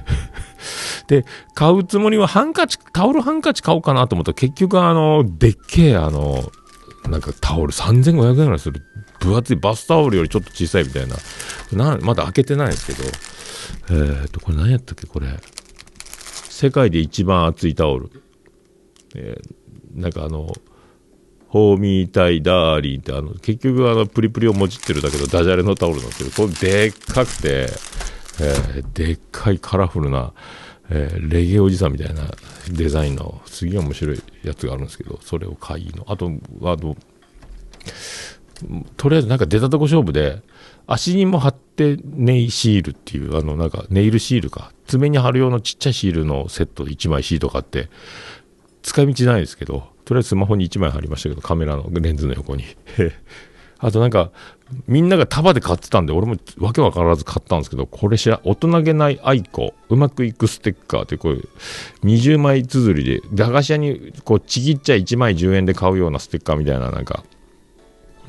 [1.08, 1.24] で、
[1.54, 6.50] 買うつもりはハンカチ、タオルハンカチ買おうかなと思ったら結局あの、でっけえあの、
[7.08, 8.82] なんかタオル3500円ぐらいする
[9.20, 11.16] 分厚いバスタオルよりちょっと小さいみたいな。
[11.72, 13.08] なまだ開けてないんですけど。
[13.90, 15.28] えー、と、これ何やったっけこれ。
[16.48, 18.10] 世界で一番厚いタオル。
[19.14, 19.64] えー
[19.94, 20.52] なんかあの、
[21.48, 27.68] ホーミータイダーリンって、あの、結局あの、プリプリをもじってるだけど、ダジャレのタオルなんですけど、これでっかくて、
[28.40, 30.32] えーでっかいカラフルな、
[30.90, 32.22] えーレゲエおじさんみたいな
[32.70, 36.04] デザインの、すげえ面白いやつがあるんですけど、それを買いの。
[36.08, 36.30] あと、
[36.62, 36.96] あと、
[38.96, 40.42] とりあえずなんか出たとこ勝負で、
[40.86, 47.88] 足にも貼ってネイシールっていう、あのなんかネイルシールか、爪に貼る用のちっちゃいシールのセットで1枚シート買って、
[48.82, 52.64] 使い道ないですけど、とりあえずスマホに1枚貼りましたけど、カメラのレンズの横に。
[53.84, 54.30] あとなんか、
[54.86, 61.48] みんなが束で買ってたんで、俺もわけわからず買ったんですけど、これ知ら、大人げない aiko、うまくいくステッカーって、こういう
[62.02, 67.24] 20枚綴りで、駄菓子屋にこうちぎっちゃ1枚10円で買うようなステッカーみたいな、なんか、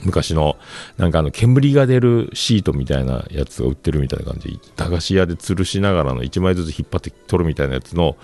[0.04, 0.58] 昔の、
[0.98, 4.50] なんかあの、煙が出るシートみたいなやつが売ってるみたいな感じ。
[4.50, 8.18] で、駄菓子屋で吊るしながらの1枚ずつ引っ張って取るみたいなやつの、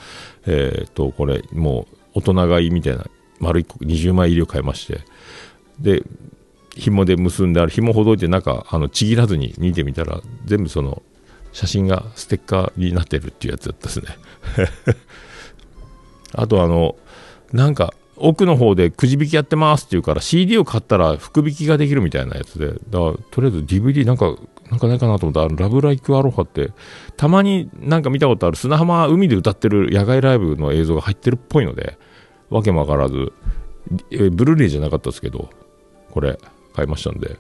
[0.48, 3.06] えっ、と、これ、もう、大人買いみたいな、
[3.39, 5.00] 丸1個20枚入りを買いまして、
[5.80, 6.04] で、
[6.75, 11.01] 紐で結んである、紐ほどいて中、あの、ちぎらずに見てみたら、全部その、
[11.51, 14.07] 写真がステッカーになってるっていうやつだったですね。
[16.34, 16.95] あとあの、
[17.51, 24.36] なんか、奥の方でくじ引きやってますって言うから CD を買ったら福引きができるみたいなやつで、だからとりあえず DVD なんか、
[24.69, 26.71] なんかないかなと思ったら、ラブライクアロハって、
[27.17, 31.97] たまになんか見たことある砂浜海で歌ってる野外ライブの映像が入ってるっぽいので、
[32.49, 33.34] わけもわからず、
[34.12, 35.49] ブルーレイじゃなかったですけど、
[36.12, 36.38] これ
[36.73, 37.38] 買いましたんで、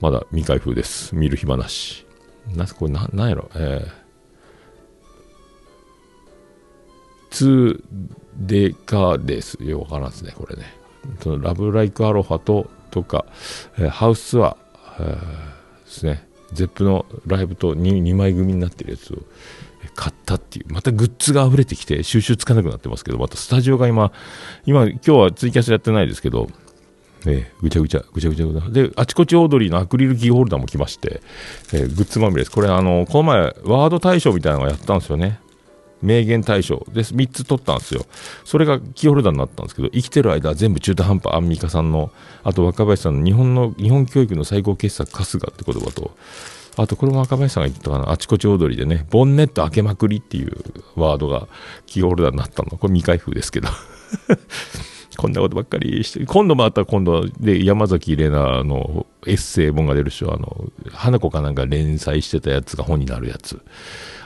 [0.00, 1.14] まだ未開封です。
[1.14, 2.06] 見る暇なし。
[2.54, 7.82] な、これな、なんやろ、えー、2
[8.36, 9.58] デカです。
[9.62, 10.64] よくわからんですね、これね。
[11.22, 13.26] そのラブライクアロハと、とか、
[13.78, 14.56] えハウスツアー、
[15.00, 15.56] えー
[15.86, 16.28] ですね。
[16.52, 19.18] ゼップのライブと 2, 2枚組になってるやつを
[19.94, 24.12] 買ったっていう、またグッズが溢れてきて収集つかなくなってますけど、またスタジオが今、
[24.64, 26.48] 今、今日はツイキャスやってないですけど、
[27.26, 28.70] ね、ぐちゃぐちゃ、ぐちゃぐちゃぐちゃ。
[28.70, 31.20] で、あちこちオードリーのアクリルキーホルダーも来まして、
[31.72, 32.50] えーグッズまみれです。
[32.50, 35.40] これ、あの、この前、ワード大賞みたいなのがやったんですよね。
[36.02, 37.14] 名言大賞です。
[37.14, 38.06] 3つ取ったんですよ。
[38.44, 42.10] それがキーホルダーになったんですけど、生きてる間は全部中途半端、アンミカさんの、
[42.44, 46.12] あと若林さんの日本の、日本教育の最高傑作、春日って言葉と、
[46.76, 50.56] あとこれも若林さんが言ったかな、あちこちオードリーでね、ボンネット開けまくりっていう
[50.94, 51.48] ワードが
[51.86, 52.70] キーホルダーになったの。
[52.76, 53.68] これ未開封ですけど。
[55.16, 63.60] こんなことばっかりして、今度またら今度で山崎怜奈のエッセイ本が出るし、あの、花子かなんか連載してたやつが本になるやつ。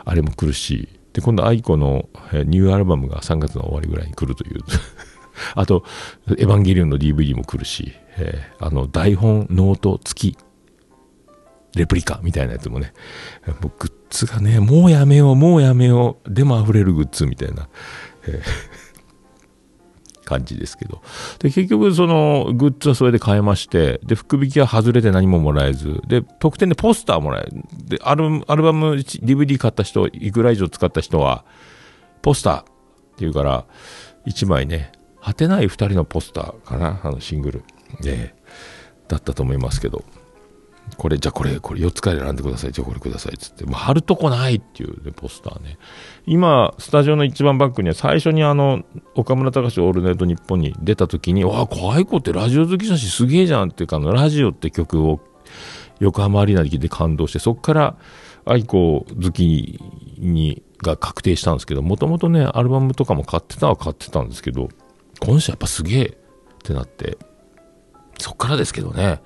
[0.04, 4.60] あれも来るし、で、今度愛子のニューアルバムが3月の終わりぐらいに来るという。
[5.54, 5.84] あと、
[6.28, 10.38] エヴァンゲリオンの DVD も来るし、えーあの、台本、ノート付き、
[11.76, 12.92] レプリカみたいなやつもね、
[13.46, 17.68] もうグッズがね、もうやめよう、もうやめよう、でも溢れるグッズみたいな、
[18.26, 18.42] えー。
[20.30, 21.02] 感じですけど。
[21.40, 27.62] で、結局そのグッズはそれで買えまして、で、福引きは外れて何ももらえず、で、特典でポスターもらえる。
[27.88, 31.44] で、アルバム、アルバム DVD 買った人、いくら以上使った人は、
[32.22, 32.64] ポスターっ
[33.16, 33.64] ていうから、
[34.26, 37.64] 1枚ね、果てない2人のポスターかな、あのシングル。
[38.00, 38.34] で、
[39.08, 40.04] だったと思いますけど。
[41.00, 42.72] これ、じゃあこれ、これ4つから選んでください。
[42.72, 43.38] じゃあこれください。
[43.38, 43.64] つって。
[43.64, 45.78] もう貼るとこないっていう、ね、ポスターね。
[46.26, 48.82] 今、スタジオの一番バックには最初にあの、
[49.14, 55.20] 岡村隆史オールナイトニッポンに出た時に、わあ、可愛い子ってラジオ好きだしすげえじゃんっていうか、の、ラジオって曲を
[56.00, 57.96] 横浜アリーナで聴いて感動して、そこから
[58.44, 59.80] 愛子好き
[60.18, 64.68] に、が確定したんですけど、もともとね、アルバムとかも買ってたは買ってたんですけど、
[65.18, 66.08] この人やっぱすげえっ
[66.62, 67.16] てなって、
[68.18, 69.22] そっからですけどね、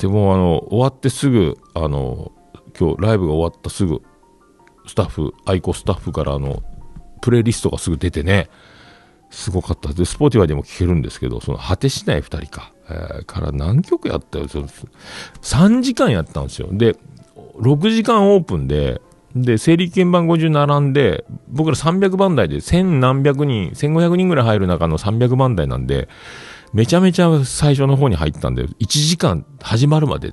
[0.00, 2.32] でもあの終わってすぐあの
[2.78, 4.02] 今日ライブが終わったすぐ
[4.86, 6.62] スタッフ愛子スタッフからあの
[7.22, 8.48] プレイリストがすぐ出てね。
[9.30, 9.92] すごかった。
[9.92, 14.46] で Spotify でも聴けるんですけどその果てしない2人か、えーから何曲やったよ。
[14.46, 16.68] そ3時間やったんですよ。
[16.70, 16.96] で
[17.58, 19.00] 6時間オープンで
[19.34, 26.08] で整理券番50並んで僕ら300番台で1000何百人1500人ぐらい入る中の300番台なんで
[26.74, 30.32] めちゃめちゃ最初の方に入ったんで、1時間始まるまで、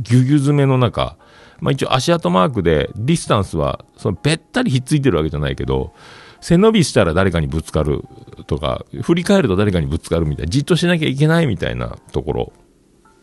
[0.00, 1.18] ぎゅうぎゅう詰めの中、
[1.60, 5.92] まあ一応足跡マークで、ディスタンスは、そのべったりひっついてるわけじゃないけど、
[6.40, 8.04] 背伸びしたら誰かにぶつかる
[8.46, 12.52] とか、振り返ると誰かにぶつかるみたいな、じっとしなきゃいけないみたいなところ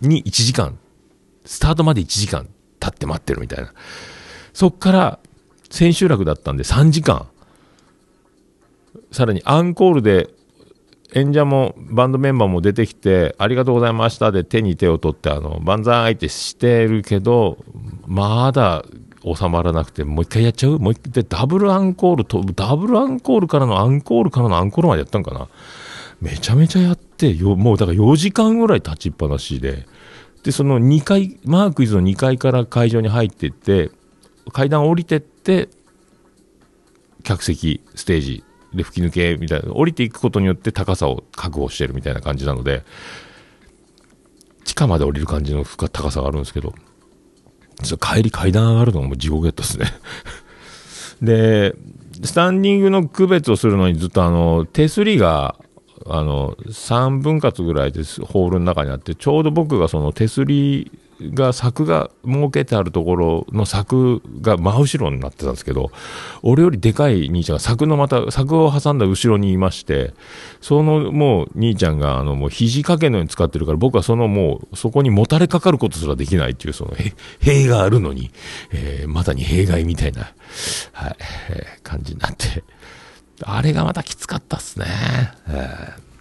[0.01, 0.77] に1時間、
[1.45, 2.47] スタートまで1時間
[2.79, 3.73] 経って待ってるみたいな。
[4.53, 5.19] そっから
[5.71, 7.27] 千秋楽だったんで3時間、
[9.11, 10.29] さらにアンコールで
[11.15, 17.57] 演者もバンドメンバーも出てきて、ありがとうございましたで手に手を取って、あの、万歳相手してるけど、
[18.07, 18.83] まだ
[19.23, 20.79] 収まらなくて、もう一回やっちゃう？
[20.79, 25.47] もう一回、で、ダブルアンコールと、ダブルアンコールからのアンコールからのアンコールまでやったんかな？
[26.19, 29.85] めちゃめちゃやってよ、もうだから4時間ぐらい立ちっぱなしで、
[30.43, 33.91] で、その2階、マークイズの2階から会場に入ってって、
[34.51, 35.69] 階段降りてって、
[37.23, 42.83] 客席、ステージで吹き抜けみたいな、降りていくことによって高さを確保してるみたいな感じなので、
[44.65, 46.73] 地下まで降りる感じの高さがあるんですけど、
[47.99, 49.87] 帰り階段上がるのがもう地獄やったですね。
[51.21, 51.75] で、
[52.23, 55.55] スタンディングの区別をするのにずっとあの、手すりが、
[56.05, 65.91] あの、3分割ぐらいです、ホールの中にあって、ちょうど僕がその手すりが、柵が設けてあるところの柵が真後ろになってたんですけど、
[66.41, 70.13] 俺よりでかい兄ちゃんが柵のまた、柵を挟んだ後ろにいまして、
[70.61, 76.93] そのもう兄ちゃんがあのもう肘掛けのように使ってるから、僕はそのもうそこにもたれかかることすらできないっていう、その
[77.39, 78.31] 塀があるのに、
[78.71, 80.33] えーまさに弊害みたいな、
[80.93, 81.15] はい、
[81.49, 82.63] えー感じになって、
[83.43, 84.85] あれがまたきつかったっすね。
[85.47, 86.13] えー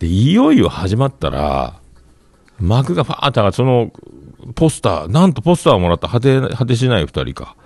[0.00, 1.80] で、いよいよ始まったら、
[2.62, 3.92] 幕がファーって上がって、その、
[4.54, 7.56] ポスター、なんとポスターをもらった果て、果てしない二人か。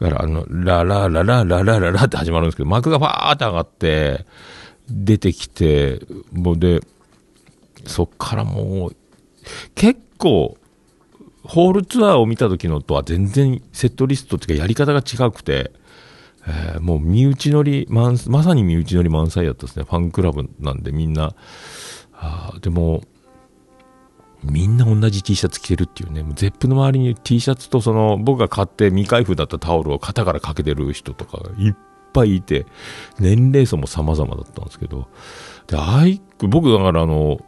[0.00, 4.26] だから、あの、ララララララララって始まるんですけど、幕がファーって上がって、
[4.88, 6.00] 出てきて、
[6.32, 6.80] もうで、
[7.86, 8.96] そっからもう、
[9.74, 10.56] 結構、
[11.42, 15.72] ホールツアーを見た時のとは全然セットリストっていうかやり方が違くて、
[16.46, 19.84] えーもう身内乗り、まさに身内乗り満載だったですね。
[19.84, 21.34] ファンクラブなんでみんな。
[22.14, 23.02] あでも、
[24.44, 26.22] みんな同じ T シャツ着てるっていうね。
[26.22, 31.74] もうゼップの周りに T シャツとその僕が買って未開封だったタオルを肩からかけてる人とかがいっ
[32.12, 32.66] ぱいいて、
[33.18, 35.08] 年齢層も様々だったんですけど。
[35.66, 37.38] で、あい、僕だからあの、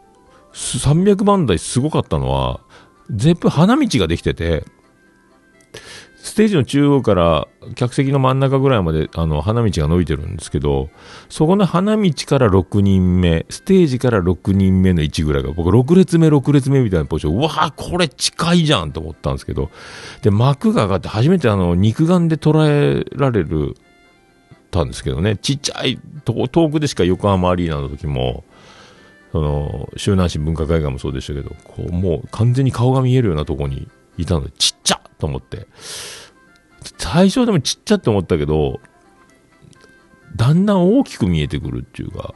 [0.53, 2.59] 300番台すごかったのは、
[3.09, 4.65] ゼップ花道ができてて、
[6.27, 10.89] ステージの中央から客席の真ん中ぐらいまであの花道が伸びてるんですけど、
[11.29, 19.71] そこの花道から6人目、ステージから6人目の位置ぐらいが、僕6列目、6列目みたいなポジション、うわーこれ近いじゃんと思ったんですけど、
[20.21, 23.75] で、幕が上がって初めてあの肉眼で捉えられる、
[24.69, 28.43] たんですけどね、ちっちゃいとこ、遠くでしか横浜アリーナの時も、
[29.31, 33.87] その、周南市文化会館もそうでしたけど、こう、もう完全に顔が見えるようなとこに
[34.17, 35.67] いたので、ちっちゃと思って。
[36.97, 38.79] 最初でもちっちゃって思ったけど、
[40.35, 42.33] だんだん大きく見えてくるっていうか、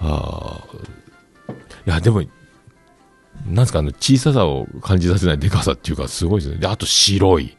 [0.00, 0.64] あ
[1.48, 1.52] あ、
[1.86, 2.22] いや、でも、
[3.46, 6.58] なんすか、あの、小ささを感じさせないでかさっていうか、すごいですね。
[6.58, 7.56] で、あと白い。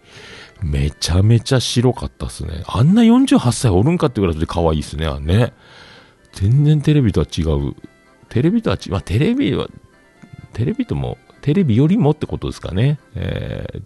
[0.62, 2.64] めちゃめちゃ白かったっすね。
[2.68, 5.54] あんな48歳おるんかってぐらいで可愛いっすね、あれね。
[6.34, 7.76] 全然テレビとは違う。
[8.28, 8.92] テレビとは違う。
[8.92, 9.68] まあ、テレビは、
[10.54, 13.00] テレビとも、テレビよりもってことですかね。
[13.16, 13.82] えー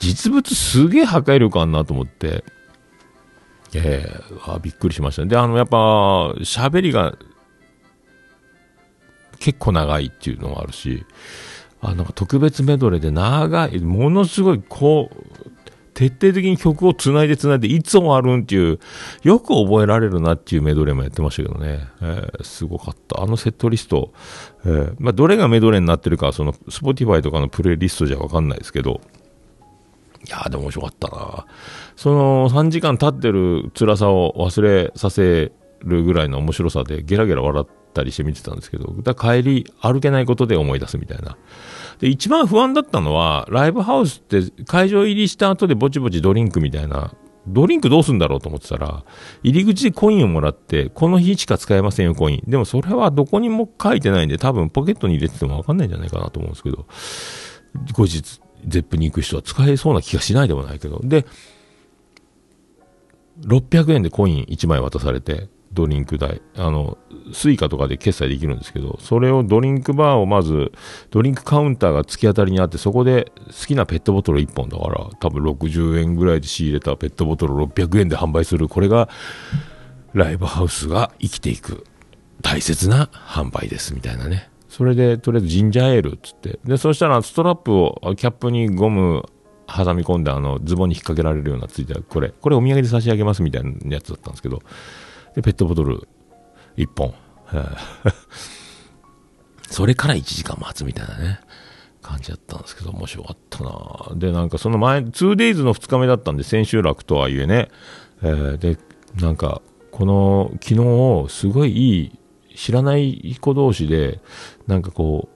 [0.00, 2.44] 実物すげえ破壊力あんなと思って、
[3.74, 5.24] えーあびっくりしました。
[5.24, 5.76] で、あの、やっぱ、
[6.40, 7.16] 喋りが
[9.38, 11.06] 結構長いっていうのもあるし、
[11.80, 15.50] あの特別メドレーで長い、ものすごいこう、
[15.94, 18.78] 徹底的に曲を繋いで繋いで、いつ終わるんっていう、
[19.22, 21.88] よく覚えられるなっていうメドレーもやってましたけどね。
[22.02, 23.22] えーすごかった。
[23.22, 24.12] あのセットリスト、
[24.64, 29.00] えーまあ、どれがメドレーになってるか、その、Spotify とかのプレイリストじゃわかんないですけど、
[30.26, 31.46] いやーでも面白かったな
[31.96, 41.36] その3時間経ってる辛さを忘れさせるぐらいの面白さでゲラゲラ笑ったりして見てたんですけど、だ帰り歩けないことで思い出すみたいな。
[41.98, 47.14] で、一番不安だったのは、ライブハウスって会場入りした後でぼちぼちドリンクみたいな、
[47.46, 49.04] ドリンクどうすんだろうと思ってたら、
[49.42, 52.50] 入り口でコインをもらって、この日しか使えませんよ、コイン。
[52.50, 56.86] でもそれはどこにも書いてないんで、多分ポケットに入れててもわかんないんじゃないかなと思うんですけど、
[57.92, 61.00] 後日、 Zepp に行く人は使えそうな気がしないでもないけど。
[61.04, 61.26] で、
[63.42, 66.40] 600円でコイン1枚渡されて、ドリンク代。
[66.56, 66.96] あの、
[67.32, 70.72] Suica とかで決済できるんですけど、それをドリンクバーをまず、
[71.10, 78.68] ドリンクカウンターが突き当たりにあって、そこで好きなペットボトル1本だから、多分60円ぐらいで仕入れたペットボトル600円で販売する。
[78.68, 79.08] これが、
[80.12, 81.84] ライブハウスが生きていく
[82.40, 84.48] 大切な販売ですみたいなね。
[84.68, 86.58] それで、とりあえずジンジャーエールっつって。
[86.64, 89.24] で、そしたらストラップをキャップにゴム
[89.66, 94.62] 挟み込んで、あの、ズボンに引っ掛けられるようなついてこれ、これお土産で差し上げますみたいなやつだったんですけど、
[95.34, 96.08] で、ペットボトル
[96.76, 97.14] 1本。
[99.70, 101.40] それから1時間待つみたいなね、
[102.00, 107.70] 感じだったんですけど、面白かったなで、なんかその前、2days の2日目だったんで、千秋楽とはいえね、
[108.22, 108.78] えーで、
[109.20, 112.12] なんか、この、昨日、すごいい
[112.52, 114.20] い、知らない子同士で、
[114.66, 115.34] なんかこう、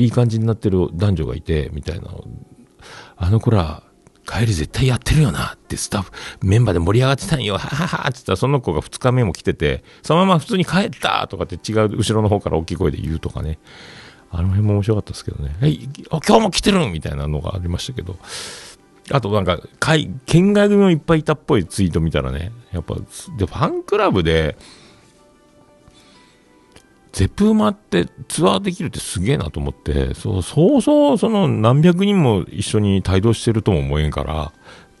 [0.00, 2.08] いい感じになってる男女がいて、みたいな。
[3.16, 3.82] あの子ら、
[4.28, 6.10] 帰り絶対やってるよなってスタッフ、
[6.42, 13.58] メンバーで盛り上がってたんよ、はははって言ったらその子が2日目も来てて、そのまま普通に帰ったとかって違う後ろの方から大きい声で言うとかね。
[14.30, 15.56] あの辺も面白かったですけどね。
[15.62, 18.16] えい今日も来てるみたいなのがありましたけど。
[19.10, 19.58] あとなんか、
[20.26, 24.58] 県外組もいっぱいいたっぽいツイート見たらね、やっぱ、で、ファンクラブで、
[27.12, 34.52] ゼプ馬ってツアーできるってすげえなと思って、そう、そうそう、その何百人も一緒に帯同してるとも思えんから、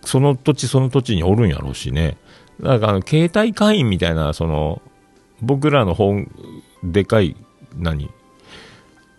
[0.04, 2.16] その土地その土地におるんやろうしね。
[2.60, 4.82] だか、携帯会員みたいな、その、
[5.42, 6.30] 僕らの本、
[6.82, 7.36] でかい、
[7.76, 8.12] 何フ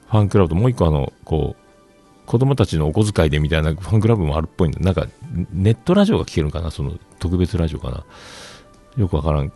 [0.10, 4.80] ァンクラブともう一個あの、こう、子供たちのお小遣いでみたいなファンクラブもあるっぽいんだ。
[4.80, 5.08] なんか、
[5.54, 6.70] ネットラジオが聞けるのかな？
[6.70, 8.04] その、特別ラジオかな？
[8.98, 9.52] よくわからん。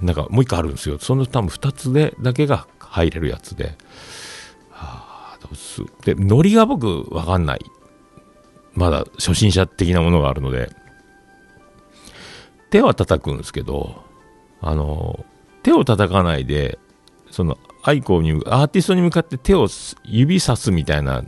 [0.00, 0.98] なんか、もう一個あるんですよ。
[0.98, 3.76] その多分二つで、だけが入れるやつで。
[4.70, 7.64] はあ、どうすで、ノリが僕わかんない。
[8.74, 10.70] まだ初心者的なものがあるので、
[12.70, 14.04] 手は叩くんですけど、
[14.60, 15.24] あの、
[15.62, 16.78] 手を叩かないで、
[17.30, 19.68] その、アイコンに、アーティストに向かって手を
[20.04, 21.24] 指さすみたいな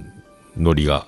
[0.56, 1.06] ノリが、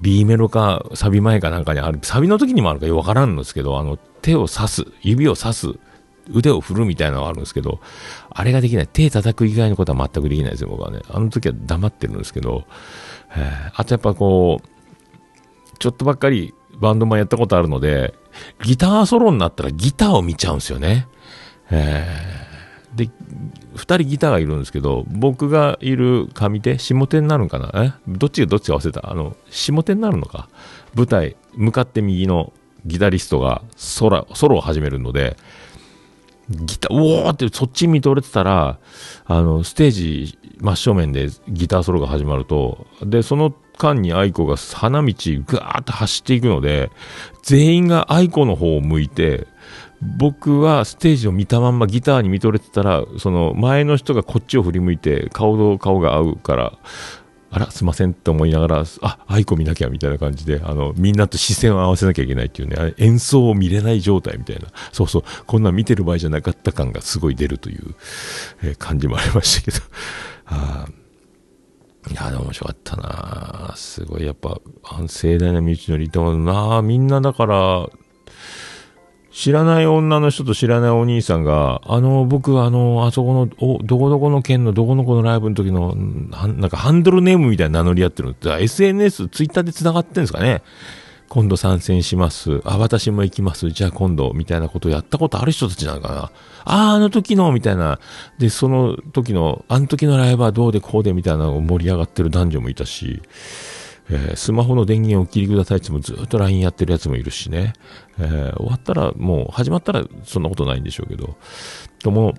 [0.00, 5.68] B メロかサビ前かなんかにある、サビの時にもあるかよくわからんのですけど、あの、手を刺す、指を刺す、
[6.32, 7.80] 腕を振るみたいなのがあるんですけど、
[8.30, 8.86] あれができない。
[8.86, 11.00] 手叩く以外のことは全くできないですよ、僕はね。
[11.08, 12.64] あの時は黙ってるんですけど、
[13.36, 18.14] えあとやっぱこう、ちょっとばっかりバンドマンやったことあるので、
[18.62, 21.06] ギターソロになったらギターを見ちゃうんですよね。
[21.70, 22.49] えー
[23.04, 23.10] で、
[23.74, 27.70] 二人ギターがいるんですけど、僕がいる上手、下手になるんかな？
[27.74, 27.92] え？
[28.06, 29.10] どっちがどっちか忘れた。
[29.10, 30.48] あの、下手になるのか？
[30.94, 32.52] 舞台、向かって右の
[32.84, 35.36] ギタリストがソロソロを始めるので、
[36.48, 38.78] ギター、おーってそっち見とれてたら、
[39.24, 46.90] あの、ステージ真正面でギターソロが始まると、で、その間に愛子が花道ぐーって走っていくので、
[47.42, 49.46] 全員が愛子の方を向いて、
[50.02, 56.78] 僕はステージを見たまんまギターに見とれてたら、その前の人がこっちを振り向いて、顔と顔が合うから、
[57.52, 67.94] あら、すいませんって思いながら、あ、愛子見なきゃみたいな感じで、あの、みんなと視線を合わせなきゃいけないっていうね、演奏を見れない状態みたいな、そうそう、こんなん見てる場合じゃなかった感がすごい出るという、
[68.62, 69.84] え感じもありましたけど、
[70.46, 70.86] あ
[72.08, 73.72] いや、でも面白かったな。
[73.76, 74.60] すごい、やっぱ、
[75.08, 76.08] 盛大な道のり。
[76.08, 76.80] でもな。
[76.82, 77.88] みんなだから、
[79.32, 90.62] 知らない女の人と知らないお兄さんが、あの、僕、あの、あそこの、お、どこどこの県のどこのこのライブの時の、なんかハンドルネームみたいな名乗り合ってるのって、SNS、ツイッターで繋がってんですかね
[91.28, 92.60] 今度参戦します。
[92.64, 93.70] あ、私も行きます。
[93.70, 96.30] じゃあ今度、みたいなことをやったことある人たちなのかなあ
[96.64, 98.00] あ、あの時の、みたいな。
[98.38, 103.22] で、その時の、あの時のライブはどうでこうでみたいなのを盛り上がってる男女もいたし、
[104.10, 107.72] えースマホの電源をお切りくださいってもずっと LINE やってるやつもいるしね。
[108.18, 111.36] えー終わったら、もう始まったらそんなことないんでしょうけど。
[112.02, 112.34] とも、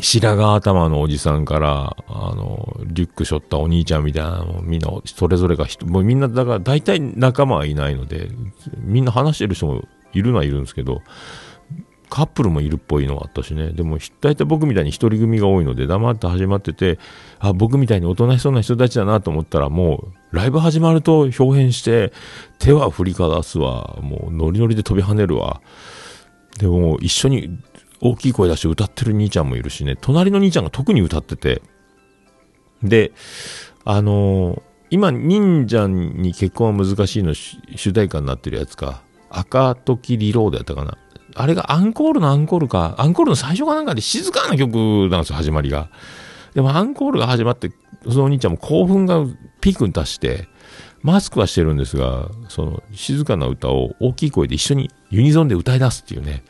[0.00, 8.28] 白髪頭のおじさんから、あの、リュック背負ったお兄ちゃんみたいなのみんな、それぞれが人、もうみんな、だから大体仲間はいないので、
[8.78, 9.82] みんな話してる人も
[10.12, 11.02] いるのはいるんですけど、
[12.08, 13.70] カップルもいるっぽいのがあったしね。
[13.72, 16.98] でも、大体僕みたいに一人組が多いので、黙って始まってて、
[17.38, 22.12] あ、僕みたいにおとなしそうな人たちだなと思ったら、もう、ライブ始まると表変して、
[22.58, 25.60] 手は振りかざすわ、もうノリノリで飛び跳ねるわ。
[26.58, 27.58] でも、一緒に
[28.00, 31.62] 大きい声出して歌ってる兄ちゃんもいるしね、隣の兄ちゃんが特に歌ってて、
[32.82, 33.12] で、
[33.84, 40.96] あのー今、忍者に結婚は難しいの主題歌になってるやつか、赤時リロードやったかな。
[41.40, 45.88] あれがアンコールのアンコールか、アンコールの最初かなんかで静かな曲なんですよ、始まりが。
[46.54, 47.70] でもアンコールが始まって、
[48.08, 49.24] そのお兄ちゃんも興奮が
[49.60, 50.48] ピークに達して、
[51.02, 56.42] マスクはしてるんですが、その静かな歌を大きい声で一緒にユニゾンで歌い出すっていうね。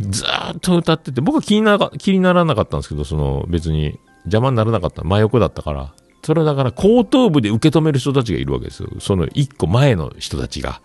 [0.00, 5.02] ずーっと歌ってて、僕は気になら気にならなかったんですけど、その別に邪魔にならなかった。
[5.02, 5.92] 真横だったから。
[6.24, 8.90] それだから後頭部で受け止める人たちがいるわけですよ。
[8.98, 10.80] その一個前の人たちが。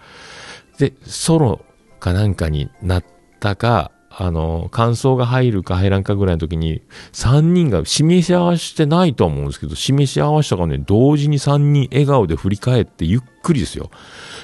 [0.77, 1.65] で、ソロ
[2.04, 3.04] かなんかになっ
[3.39, 6.82] たか、あの、感想が入るか入らんかぐらいの時に、
[7.14, 13.89] 3人が示し合わせてないとは思うんですけど、示し合わせたかね、同時に3人笑顔で振り返ってゆっくりですよ。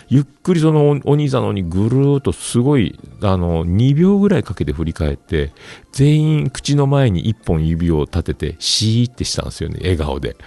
[0.08, 5.52] ゆっくりそのお兄さんのにぐるーっとすごい、あの、2秒ぐらいかけて振り返って、
[5.92, 10.38] 全員口の前に1本指を立てて、シーってしたんですよね、笑顔で。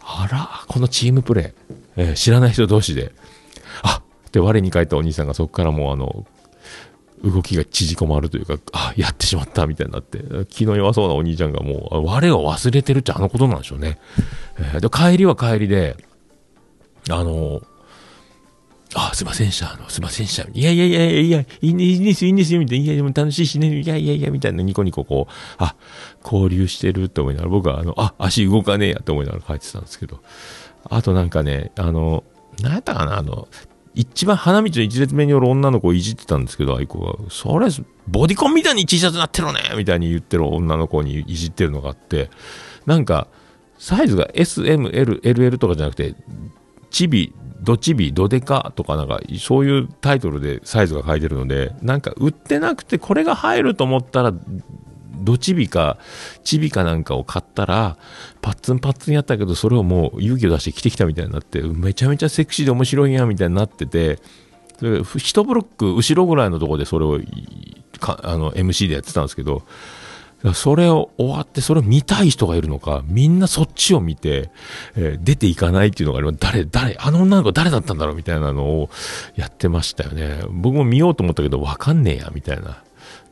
[0.00, 1.52] あら、このチームプレー、
[1.96, 3.12] えー知らない人同士で。
[3.82, 4.02] あ
[4.32, 6.26] で、我に返ったお兄さんがそこからもうあの、
[7.22, 13.98] 動きが縮こまるというか、あ、やってしまったみたいになって、気の弱そうなお兄ちゃんがもう、我を忘れてるってあのことなんでしょうね。
[14.58, 15.96] えーで、帰りは帰りで、
[17.10, 17.62] あの、
[18.94, 19.72] あ、すいませんでした。
[19.72, 20.48] あの、すいませんでした。
[20.52, 22.84] いやいやいやいやいや、いいんですいいんですいんですよ、みたいな。
[22.84, 23.80] いや、でも楽しいしね。
[23.80, 25.74] いやいやいや、みたいなニコニコこう、あ、
[26.22, 30.20] 交流してるって思いながら、僕はあの、あ、足動かねえやって思いながら書いてたんですけど。
[30.88, 32.24] あとなんかね、あの、
[32.60, 33.48] 何やったかな、あの、
[33.94, 37.68] 一番花道の一列目におる女の子をいじってたんですけど、愛子が、それ、
[38.08, 42.30] ボディコンみたいに T シャツなってるねみたいに言ってる女の子にいじってるのがあって、
[42.86, 43.28] なんか、
[43.78, 46.14] サイズが S、M、L、LL とかじゃなくて、
[46.90, 54.32] チビ、ドチビ、ドデカとかなんか、そういうタイトルでサイズが書いてるので、なんか売ってなくてこれが入ると思ったら、
[55.24, 55.98] ドチビか、
[56.44, 57.96] チビかなんかを買ったら、
[58.42, 64.18] パッツンパッツンやったけど、それをもう勇気を出して着てきたみたいになって、めちゃめちゃセクシーで面白いやみたいになってて、
[64.78, 67.20] それ一ブロック後ろぐらいのところでそれを
[68.00, 69.62] かあの MC でやってたんですけど、
[70.52, 74.50] それを終わって、それを見たい人がいるのか、みんなそっちを見て、
[74.94, 78.90] えー出ていかないっていうのがあれば、誰、誰、あの女の子誰だったんだろうみたいなのを
[79.36, 80.40] やってましたよね。
[80.50, 82.83] 僕も見ようと思ったけど、わかんねえや、みたいな。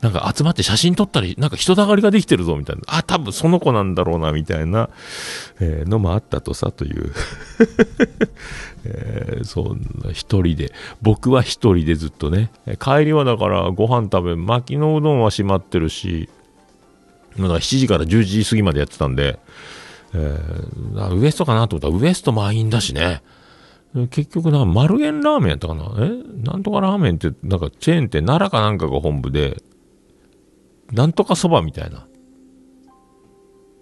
[0.03, 2.81] なんか集まって写真撮ったり、なんか人だかりができてるぞ、みたいな。
[2.87, 4.89] あ、多分その子なんだろうな、みたいな、
[5.61, 7.13] えーのもあったとさ、という。
[8.83, 16.27] えーそんな一人で、僕は一人でずっとね、帰りはだからご飯食べ、巻きのうどんは閉まってるし、
[17.37, 19.39] まだ7時から10時過ぎまでやってたんで、
[20.13, 23.21] えーウエストかなと思ったら、ウエスト満員だしね。
[24.09, 26.11] 結局な、丸源ラーメンやったかなえ？
[26.45, 29.61] なんとかラーメンって、なんかチェーン店、奈良かなんかが本部で、
[30.93, 32.07] なんとかそばみたいな。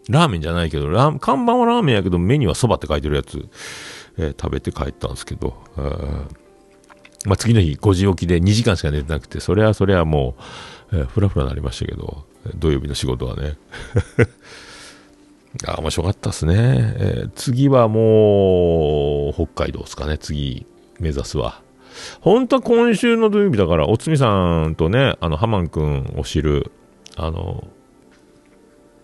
[0.10, 3.48] ラーメンじゃないけど、ラ看板はラーメンやけど、メニューはそばって書いてるやつ、
[4.18, 6.42] えー食べて帰ったんですけど、えー
[7.26, 10.36] まあ、次の日5時起きで2時間しか寝てなくて、それはそれはも
[10.92, 13.58] う、えー、ふらふらなりましたけど、土曜日の仕事はね。
[15.68, 20.66] あ面白かったですね、えー次はもう、北海道ですかね、次、
[21.00, 21.62] 目指すは。
[22.22, 26.72] 本当は今週の土曜日だから、おつみさんとね、あの、ハマン君を知る、
[27.24, 27.68] あの、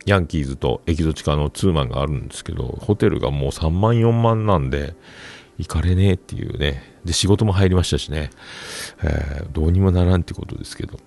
[0.08, 4.96] ヤンキーズとエキゾチカのツーマンがあるんですけど、ホテルがもう3万4万なんで、
[5.60, 7.00] 行かれねえっていうね。
[7.06, 8.30] で、仕事も入りましたしね。
[9.04, 11.00] えーどうにもならんってことですけど。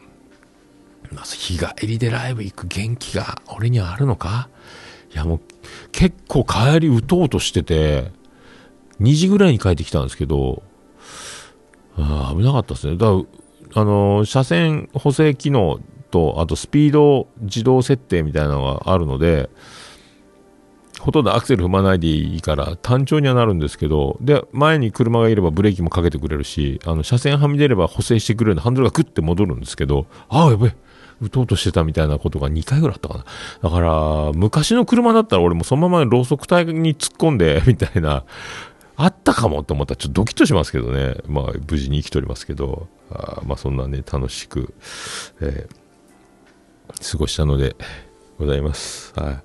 [1.12, 4.48] まず日帰りでライブ行く元気が俺にはあるのか？
[5.12, 5.40] いやもう
[5.90, 8.12] 結構帰り打とうとしてて、
[9.00, 10.62] 2時ぐらいに帰ってきたんですけど、
[11.96, 12.96] あ危なかったですね。
[12.96, 13.12] だか
[13.74, 15.80] らあのー車線補正機能
[16.10, 19.48] と、あとスピード自動設定みたいなのがあるので、
[21.00, 30.76] ほとんどアクセル踏まないでいいから単調にはなるんですけど、で、前に車がいればブレーキもかけてくれるし、あの、車線はみ出れば補正してくれるんで、ハンドルがクッて戻るんですけど、ああ、やべえ、
[31.22, 33.24] 打とうとしてたみたいなことが2回ぐらいあったかな。
[33.62, 38.24] だから、昔の車だったら俺もそのままろうそく体に突っ込んで、 みたいな、
[38.96, 41.16] あったかもと思ったらちょっとドキッとしますけどね。
[41.26, 44.74] まあ、無事に生きておりますけど、あまあ、そんなね、楽しく、
[45.40, 45.79] えー
[47.00, 47.76] 過ごしたので
[48.38, 49.12] ございます。
[49.16, 49.42] はい。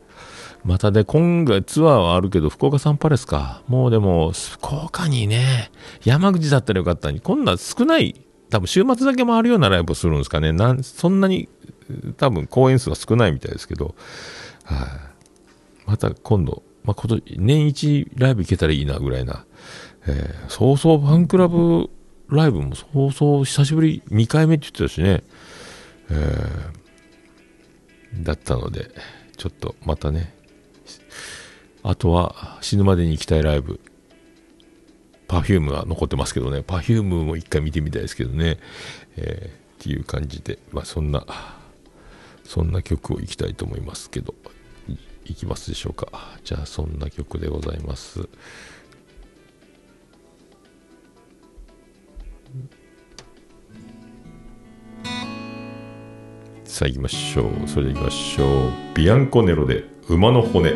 [0.66, 3.62] またで、今回ツアーはあるけど、福岡サンパレスか。
[3.68, 5.70] もうでも、福岡にね、
[6.04, 10.54] 山口だったらよかったのに、こんな少ない、多分週末だけ回るようなライブをするんですかね。
[10.54, 11.50] なんそんなに、
[12.18, 13.94] 多分公演数は少ないみたいですけど、
[14.64, 14.88] はい。
[15.86, 19.46] また今度、まあ、今年、年一ライブ行けたらいいなぐらいな。
[20.08, 21.90] えーそうそうファンクラブ
[22.30, 25.24] ライブもそうそう久しぶり2回目って言ってたしね。
[26.10, 26.85] えー
[28.24, 28.90] だったので、
[29.38, 30.34] ちょっとまたね、
[31.84, 33.80] あとは死ぬまでに行きたいライブ、
[35.28, 38.58] Perfume が残ってますけどね、 Perfume も一回見てみたいですけどね、
[39.18, 41.26] えーっていう感じで、まあそんな、
[42.44, 44.34] そんな曲をいきたいと思いますけど、
[44.88, 46.08] いいきますでしょうか。
[46.44, 48.28] じゃあそんな曲でございます。
[56.76, 57.70] さあ行きましょう。
[57.70, 58.72] それでは行きましょう。
[58.96, 60.74] ビアンコネロで馬の骨。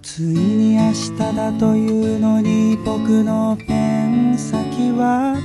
[0.00, 3.74] ついに明日だというのに僕のペ
[4.06, 5.36] ン先は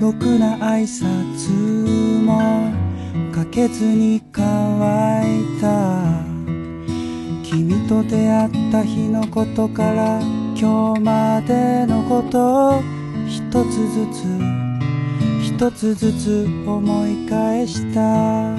[0.00, 1.52] ろくな挨拶
[2.24, 2.72] も
[3.32, 6.24] かけずに乾いた
[7.44, 10.20] 君と出会った日のことから
[10.60, 13.01] 今日までのこと
[13.52, 14.24] 一つずつ
[15.42, 18.56] 一つずつ思い返した。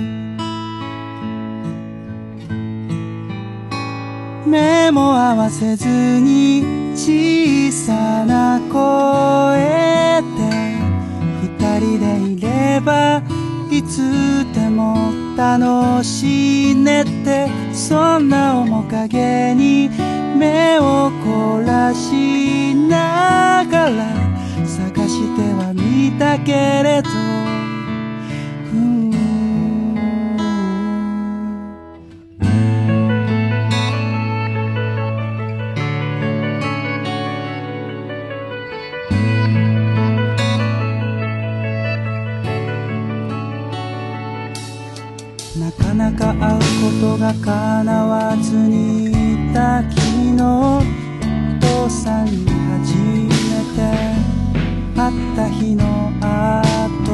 [4.46, 10.78] 目も合わせずに小さな声で
[11.42, 13.24] 二人でいれば
[13.72, 19.90] いつでも楽しいねってそんな面影に
[20.38, 24.33] 目を凝らしながら
[26.18, 26.52] たけ
[26.84, 27.10] れど。
[27.10, 28.76] う。
[28.76, 29.12] ん
[45.60, 49.12] なかなか会うことが叶わずに
[49.52, 50.82] いた君のお
[51.60, 52.53] 父さんに。
[55.04, 57.12] 会った日の後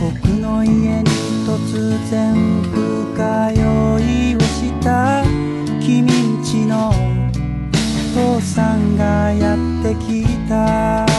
[0.00, 1.04] 僕の家に
[1.44, 5.24] 突然深酔いをした。
[5.80, 6.92] 君んちのお
[8.14, 11.13] 父さんがやってきた。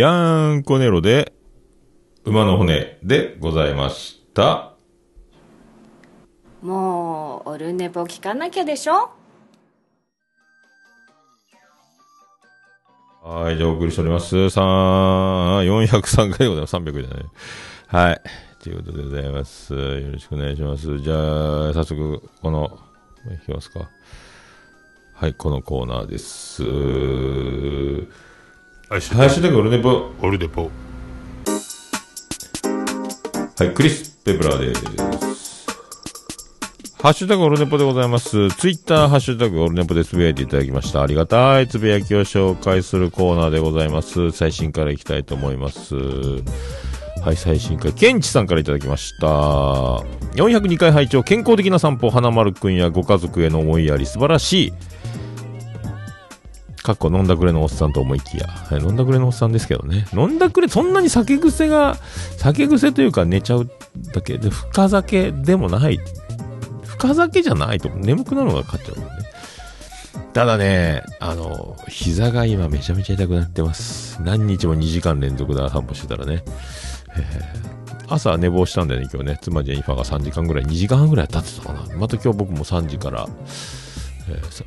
[0.00, 1.34] ビアンコネロで、
[2.24, 4.72] 馬の骨でございました。
[6.62, 9.10] もうオルネポ聞かなきゃでしょ？
[13.22, 14.48] はい、じゃあお送りしております。
[14.48, 14.64] さあ、
[15.64, 16.76] 403回でございます。
[16.76, 17.24] 300じゃない。
[17.88, 18.22] はい。
[18.62, 19.74] ということでございます。
[19.74, 20.98] よろしくお願いします。
[20.98, 22.78] じゃあ、早速、この、
[23.30, 23.90] いきますか。
[25.12, 26.62] はい、このコーナーです。
[28.90, 30.10] ハッシュタグオルネポ。
[30.20, 30.62] オルデポ。
[30.64, 30.68] は
[33.64, 35.64] い、クリス・ペブラーです。
[37.00, 38.50] ハッシュタグオルネポでございます。
[38.50, 41.04] ツイッターハッシュタグオルネポでつぶやいていただきました。
[41.04, 44.32] ありがたいつぶやきを紹介するコーナーでございます。
[44.32, 45.94] 最新からいきたいと思います。
[45.94, 47.92] はい、最新回。
[47.92, 49.28] ケンチさんからいただきました。
[50.34, 54.72] 402回拝聴健康的な散歩、花丸くんやご家族への思いやり、素晴らしい。
[56.82, 60.06] かっこ飲んだくれのおっさんと思いきや、はい、飲んだくれのおっさんですけどね。
[60.12, 61.96] 飲んだくれ、そんなに酒癖が、
[62.36, 63.70] 酒癖というか寝ちゃう
[64.12, 65.98] だけで、深酒でもない。
[66.84, 69.30] 深酒じゃないと眠くなるのが勝っちゃうんだよね。
[70.32, 74.20] ただね、あの、膝が今めちゃめちゃ痛くなってます。
[74.22, 76.44] 何日も2時間連続で散歩してたらね。
[78.08, 79.38] 朝寝坊したんだよね、今日ね。
[79.40, 81.96] 妻ジェニファーが3時間ぐらい、2時間半ぐらい経ってたかな。
[81.96, 83.28] また今日僕も3時から、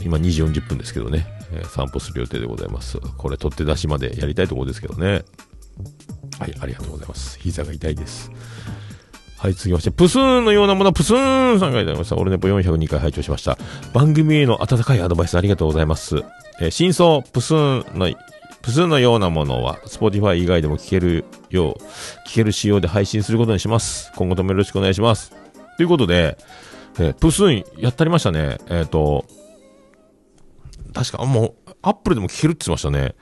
[0.01, 2.99] 今2時40分ですけどね、え散歩する予定でございます。
[3.17, 5.23] これ取って出しまでやりたいところですけどね。
[6.39, 7.39] はい、ありがとうございます。
[7.39, 8.31] 膝が痛いです。
[9.37, 12.15] はい、続きまして、プスーンのようなもの、プスーンさんがいただきました。
[12.15, 13.57] 俺ねぽ402回拝聴しました。
[13.93, 16.23] 番組への温かいアドバイスありがとうございます。
[16.61, 18.09] えー真相、プスーンの、
[18.61, 21.83] プスーンのようなものは、Spotify 以外でも聞けるよう、
[22.29, 24.13] 聞ける仕様で配信することにします。
[24.15, 25.33] 今後ともよろしくお願いします。
[25.75, 26.37] ということで、
[26.99, 28.59] えープスーンやったりましたね。
[28.69, 29.25] えっ、と、
[30.93, 33.15] 確か、もう、アップルでも聞けるって言ってましたね。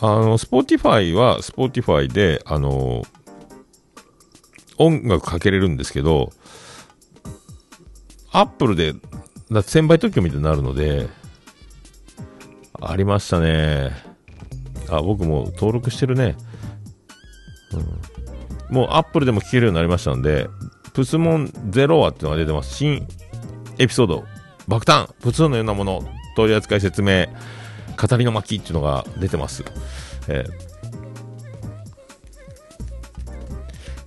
[0.00, 3.04] あの、Spotify は Spotify で、あの、
[4.78, 6.30] 音楽かけれるんですけど、
[8.32, 9.00] アップルで、だっ
[9.64, 11.08] て1000倍特許みたいになるので、
[12.80, 13.92] ありましたね。
[14.88, 16.36] あ、僕も登録してるね。
[17.72, 18.74] うん。
[18.74, 20.48] もうアップルでも聞けるようになりましたので、
[20.92, 22.74] プスモンゼロワっていうのが出てます。
[22.74, 23.06] 新
[23.78, 24.24] エピソード、
[24.68, 26.02] 爆誕、プスのようなもの、
[26.34, 27.26] 取扱い説明、
[28.00, 29.64] 語りの巻っていうのが出てます。
[30.28, 30.74] えー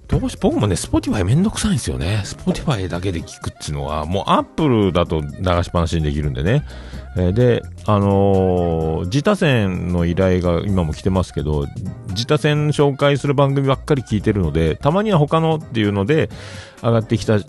[0.08, 2.24] どうし、僕もね、Spotify めんどくさいんですよね。
[2.24, 6.66] Spotify だけで聞くっていうのは、もう Apple だと流しっぱなしにできるんでね。
[7.18, 11.68] えーで、あのー自他戦の依頼が今も来てますけど、
[12.10, 16.30] 自他戦紹介する番組ばっかり聞いてるので、たまには他のっていうので、
[16.82, 17.40] 上がってきた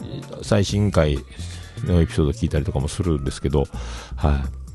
[0.43, 1.19] 最新回
[1.85, 3.67] のエピソード聞いたりとかもするんですけど、
[4.17, 4.68] はい。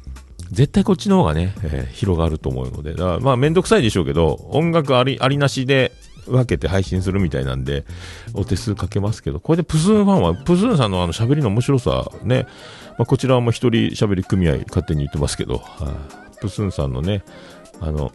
[0.53, 5.91] 絶対こっちの方がね、えー広がると思うので、だからまあめんどくさいでしょうけど、音楽あり、ありなしで
[6.27, 7.85] 分けて配信するみたいなんで、
[8.33, 12.45] お手数かけますけど、これでプスーンファンは、プスーンさんのあの喋りの面白さ、ね、
[12.97, 15.59] まあ、こちらはもう一人喋り組合勝手に言ってますけど、は
[16.19, 17.23] いプスンさんのね、
[17.79, 18.11] あの、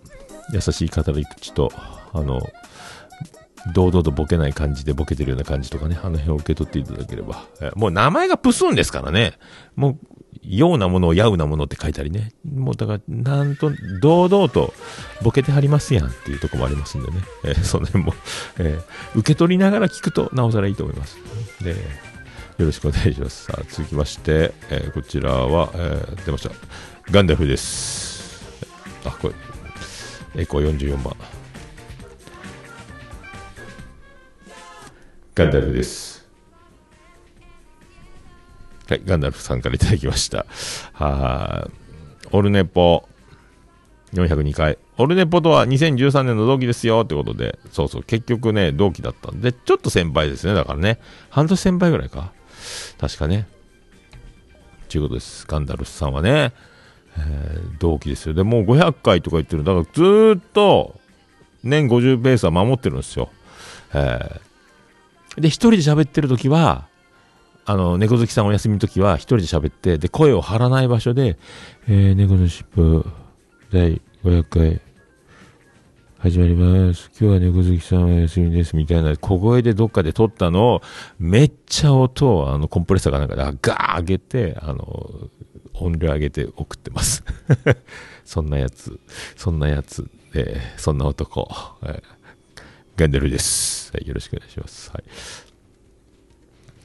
[0.52, 1.72] 優しい語り口と、
[2.12, 2.42] あの、
[3.72, 7.44] 堂々とボケない感じでボケてるような感じとかね、あの辺を受け取っていただければ。
[7.60, 9.34] えもう名前がプスンですからね。
[9.76, 9.98] もう、
[10.42, 12.32] ようなものをやうなものって書いてありね。
[12.50, 14.72] もうだから、なんと、堂々と
[15.22, 17.18] ボケてはりますやんっていうとこもありますんでね。
[17.44, 18.14] えーその辺も、
[18.58, 21.18] えー受け取りながら聞くとなおさらいいと思います。
[21.62, 21.76] で、よ
[22.66, 23.44] ろしくお願いします。
[23.44, 26.54] さあ、続きまして、えーこちらは、えー出ました。
[27.10, 28.44] ガンダルフです。
[29.04, 31.14] あ、これ、エコー44番。
[35.38, 36.26] ガンダルフです。
[38.88, 40.46] はい、ガンダルフさんからいただきました。
[40.92, 43.08] はーオルネポ
[44.14, 44.78] 402回。
[44.96, 50.98] オルネポとは2013年の同期ですよってことで、そうそう、結局ね、同期だったんで、ちょっと先輩ですね、だからね。
[51.30, 52.32] 半年先輩ぐらいか。
[52.98, 53.46] 確かね。
[54.88, 55.46] ということです。
[55.46, 56.52] ガンダルフさんはね、
[57.16, 58.34] えー同期ですよ。
[58.34, 59.62] で、もう500回とか言ってる。
[59.62, 60.98] だからずっと、
[61.62, 63.30] 年50ベースは守ってるんですよ。
[63.94, 64.47] えー
[65.36, 66.88] で、一人で喋ってる時は、
[67.64, 71.38] あの、猫好きさんお休みの時は一人で喋って、で、声を張らない場所で、
[71.86, 73.04] えー、猫のしっぽ、
[73.70, 74.80] 第500回、
[76.18, 77.10] 始まります。
[77.20, 78.74] 今日は猫好きさんお休みです。
[78.74, 80.82] みたいな小声でどっかで撮ったのを、
[81.18, 85.28] めっちゃ音を、あの、コンプレッサーかなんかで、ガー上げて、あの、
[85.74, 87.22] 音量上げて送ってます。
[88.24, 88.98] そんなやつ、
[89.36, 91.48] そんなやつ、えーそんな男、
[91.82, 92.17] えー
[92.98, 93.92] ガンダルです。
[93.92, 94.90] はい、よろしくお願いします。
[94.90, 95.04] はい。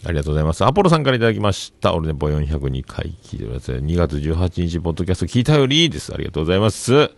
[0.06, 0.64] ありがとうございます。
[0.64, 1.96] アポロさんからいただきました。
[1.96, 3.78] オルネポ402回聞いてください。
[3.78, 6.14] 2月18日、ポッドキャスト聞いたよりいいです。
[6.14, 7.10] ありがとうございます。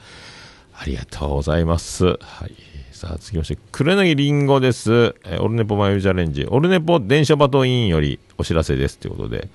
[0.77, 2.05] ありがとうございます。
[2.05, 2.15] は
[2.47, 2.55] い。
[2.93, 5.13] さあ、続きまして、黒柳りんごです。
[5.25, 6.45] えオルネポマイルチャレンジ。
[6.45, 8.97] オルネポ電車バトン委員よりお知らせです。
[8.97, 9.49] ということで、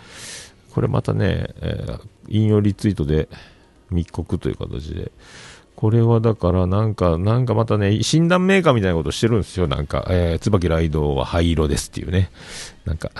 [0.74, 3.28] これまたね、えー引用リツイートで
[3.91, 5.11] 密告という形で、
[5.81, 9.66] これはだからなんか、なんかまたね、診断メーカーみたいなことしてるんですよ。
[9.66, 12.31] なんか、えー、椿ライドは灰色ですっていうね。
[12.85, 13.11] なんか、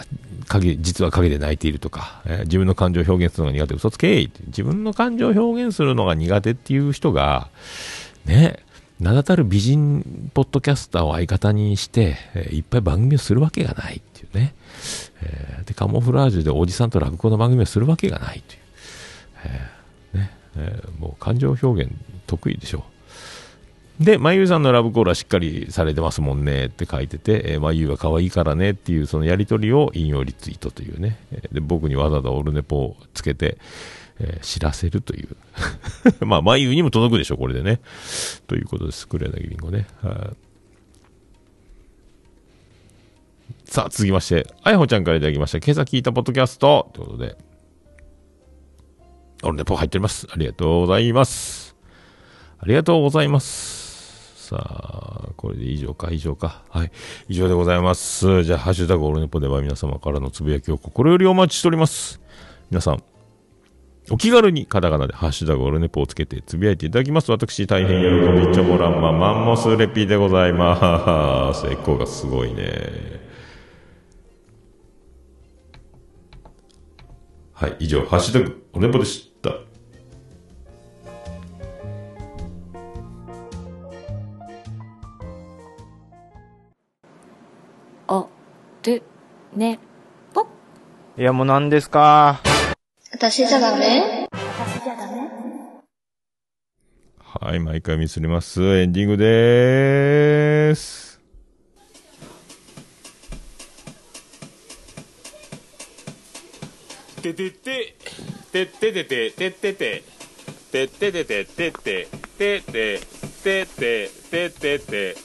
[0.46, 3.74] 影、実は影で泣いているとか、えー自分の感情を表現するのが苦手。
[3.76, 7.48] 嘘つけいって自分の感情を表現するのが苦手っていう人が、
[8.26, 8.58] ね、
[8.98, 14.54] 名だたる美人ポッドキャスターを相方にして、えーいっぱい番組をするわけがないっていうね。
[15.22, 18.61] えーで、カモフラージュでおじさんと落語の番組をするわけがないという。
[19.44, 21.90] えーねえーもう感情表現
[22.30, 22.84] 得意でしょ。
[23.98, 31.18] で、まゆうさんのラブコールはしっかりされてますもんねって書いてて、えーまゆうは可愛いからねっていうそのやりとりを引用リツイートというね。
[31.52, 33.58] で、僕にわざわざオルネポをつけて、
[34.20, 35.36] えー知らせるという。
[36.24, 37.80] まあ、まゆうにも届くでしょ、これでね。
[38.46, 39.06] ということです。
[39.06, 39.86] 黒柳りんごね。
[40.02, 40.50] はい
[43.66, 45.58] さあ、続きまして、あやほちゃんからいただきました。
[45.58, 46.90] 今朝聞いたポッドキャスト。
[46.92, 47.36] ということで、
[49.44, 50.26] オルネポ入っております。
[50.28, 51.69] ありがとうございます。
[52.62, 54.48] ありがとうございます。
[54.48, 56.62] さあ、これで以上か、以上か。
[56.68, 56.92] はい。
[57.28, 58.44] 以上でございます。
[58.44, 62.20] じゃあ、ハッシュタグオルネポでは皆様からのつぶやきを心よりお待ちしております。
[62.70, 63.02] 皆さん、
[64.11, 67.30] お気軽にカタカナでハッシュタグオルネポをつけてつぶやいていただきます。
[67.30, 71.66] 私、大変喜び、チョモランマ、マンモスレピーでございます。
[71.66, 73.20] エコがすごいね。
[77.52, 79.29] はい、以上、ハッシュタグオルネポでした。
[88.82, 88.98] ド
[89.54, 89.78] ね。
[90.32, 90.46] ぽ、
[91.18, 92.40] いやもう何ですか？
[93.12, 94.26] 私じゃダメ？
[94.32, 95.28] 私じゃダメ？
[97.18, 98.62] はい、毎回ミスります。
[98.78, 101.20] エンディングでーす。
[107.20, 107.96] ててて、
[108.50, 110.02] てててて、ててて、
[110.72, 112.08] てててて、ててて、
[112.38, 113.00] てて
[113.42, 115.16] てて、てててて、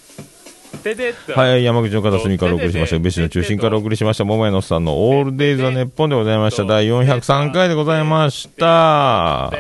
[1.33, 2.97] はい、山口の片隅からお送りしました。
[2.97, 4.25] 宇部市の中心からお送りしました。
[4.25, 6.63] 桃屋のさんのオールデイズ・ザ・ネッポンでございました。
[6.63, 9.51] 第403回でございました。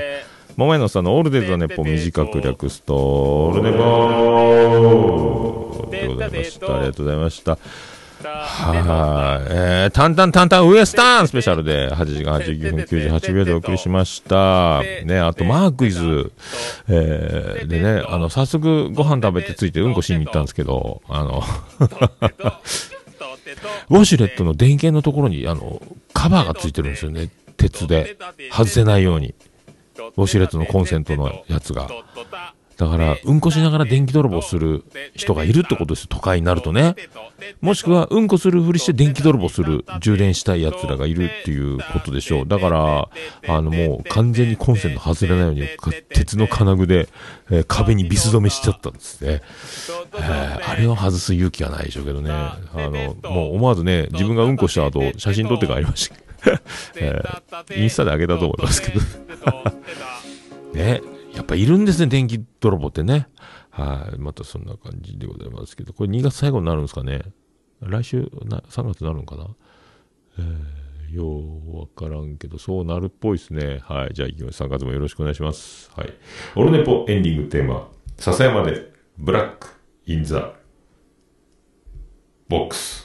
[0.55, 3.75] 桃屋のさんのオールデイズ・ザ・ネッポン短く略すと、オールネポ
[5.89, 6.75] でございました。
[6.75, 7.57] ありがとうございました。
[8.23, 14.81] はい、えー、タンタンタンタンウエスタンスペシャルで8時間89分98秒でお送りしました。
[15.03, 16.31] ね、あとマークイズ、
[16.87, 21.43] えー、でね、あの、早速ご飯食べてついてうんこしに行ったんですけど、あの、
[23.89, 25.81] ウォシュレットの電源のところに、あの、
[26.13, 27.29] カバーがついてるんですよね。
[27.57, 28.17] 鉄で。
[28.51, 29.35] 外せないように。
[30.17, 31.87] ウォシュレットのコンセントのやつが。
[32.77, 34.83] だから、うんこしながら電気泥棒する
[35.15, 36.95] 人がいるってことですよ、都会になるとね。
[37.61, 42.47] もしくは、うんこするふりして電気泥棒する、充電したい奴らがいるっていうことでしょう。
[42.47, 43.09] だから、
[43.47, 47.07] あの、もう完全にコンセント外れないように、か鉄の金具で、
[47.49, 49.41] えー壁にビス止めしちゃったんですね。
[50.15, 52.31] えーあれを外す勇気はないでしょうけどね。
[52.31, 56.15] あの、もう思わずね、自分がうんこした後、写真撮って帰りました。
[56.97, 58.99] えーインスタで上げたと思いますけど。
[60.73, 60.99] ね、や
[61.45, 63.27] っぱいるんですね、電気泥棒ってね。
[63.69, 67.21] はい、またそんな感じでございますけど、これ2月最後になるんですかね。
[67.81, 69.47] 来週な、3月になるのかな。
[70.39, 73.79] えー、ようわからんけど、そうなるっぽいですね。
[73.83, 74.63] はい、じゃあ行きます。
[74.63, 75.91] 3月もよろしくお願いします。
[75.95, 76.13] はい。
[76.55, 79.67] オルネポエンディングテーマ、笹山で、ブラック、
[80.07, 80.53] インザ、
[82.49, 83.04] ボックス。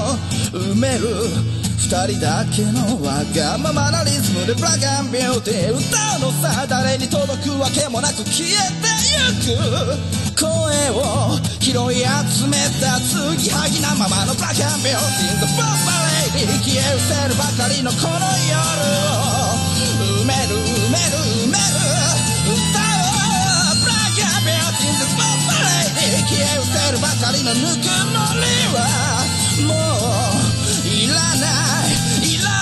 [0.51, 1.07] 埋める
[1.79, 8.51] 二人だけのわがままなリズムでブラックビューティー歌うのさ誰に届くわけもなく消え
[8.83, 9.55] てゆ
[10.35, 10.51] く声
[10.91, 15.39] を拾い集めた継ぎはぎなままのブラックビューティー。
[15.39, 18.59] The f o r b a l 消え失せるばかりのこの夜
[18.91, 19.71] を。
[20.01, 21.15] 埋める埋める
[21.47, 21.79] 埋める
[22.51, 23.07] 歌お
[23.71, 28.43] うブラックビューティー The f o r b a l 消え失せるばかりのぬくもり
[28.75, 29.31] は
[29.67, 29.90] もう
[31.33, 32.61] いら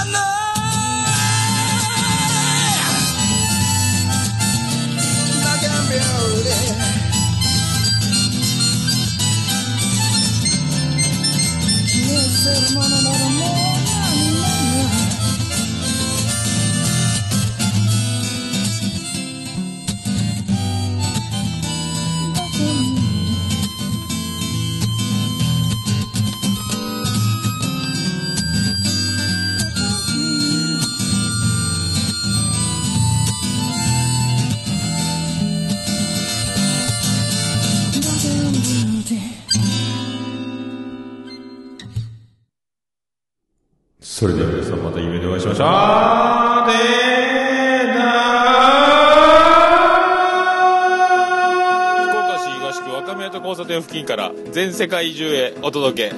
[54.52, 56.16] 全世界中へお届け。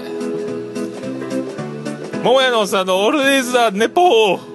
[2.23, 4.50] 桃屋のおっさんのオールディーズ・ザ・ネポー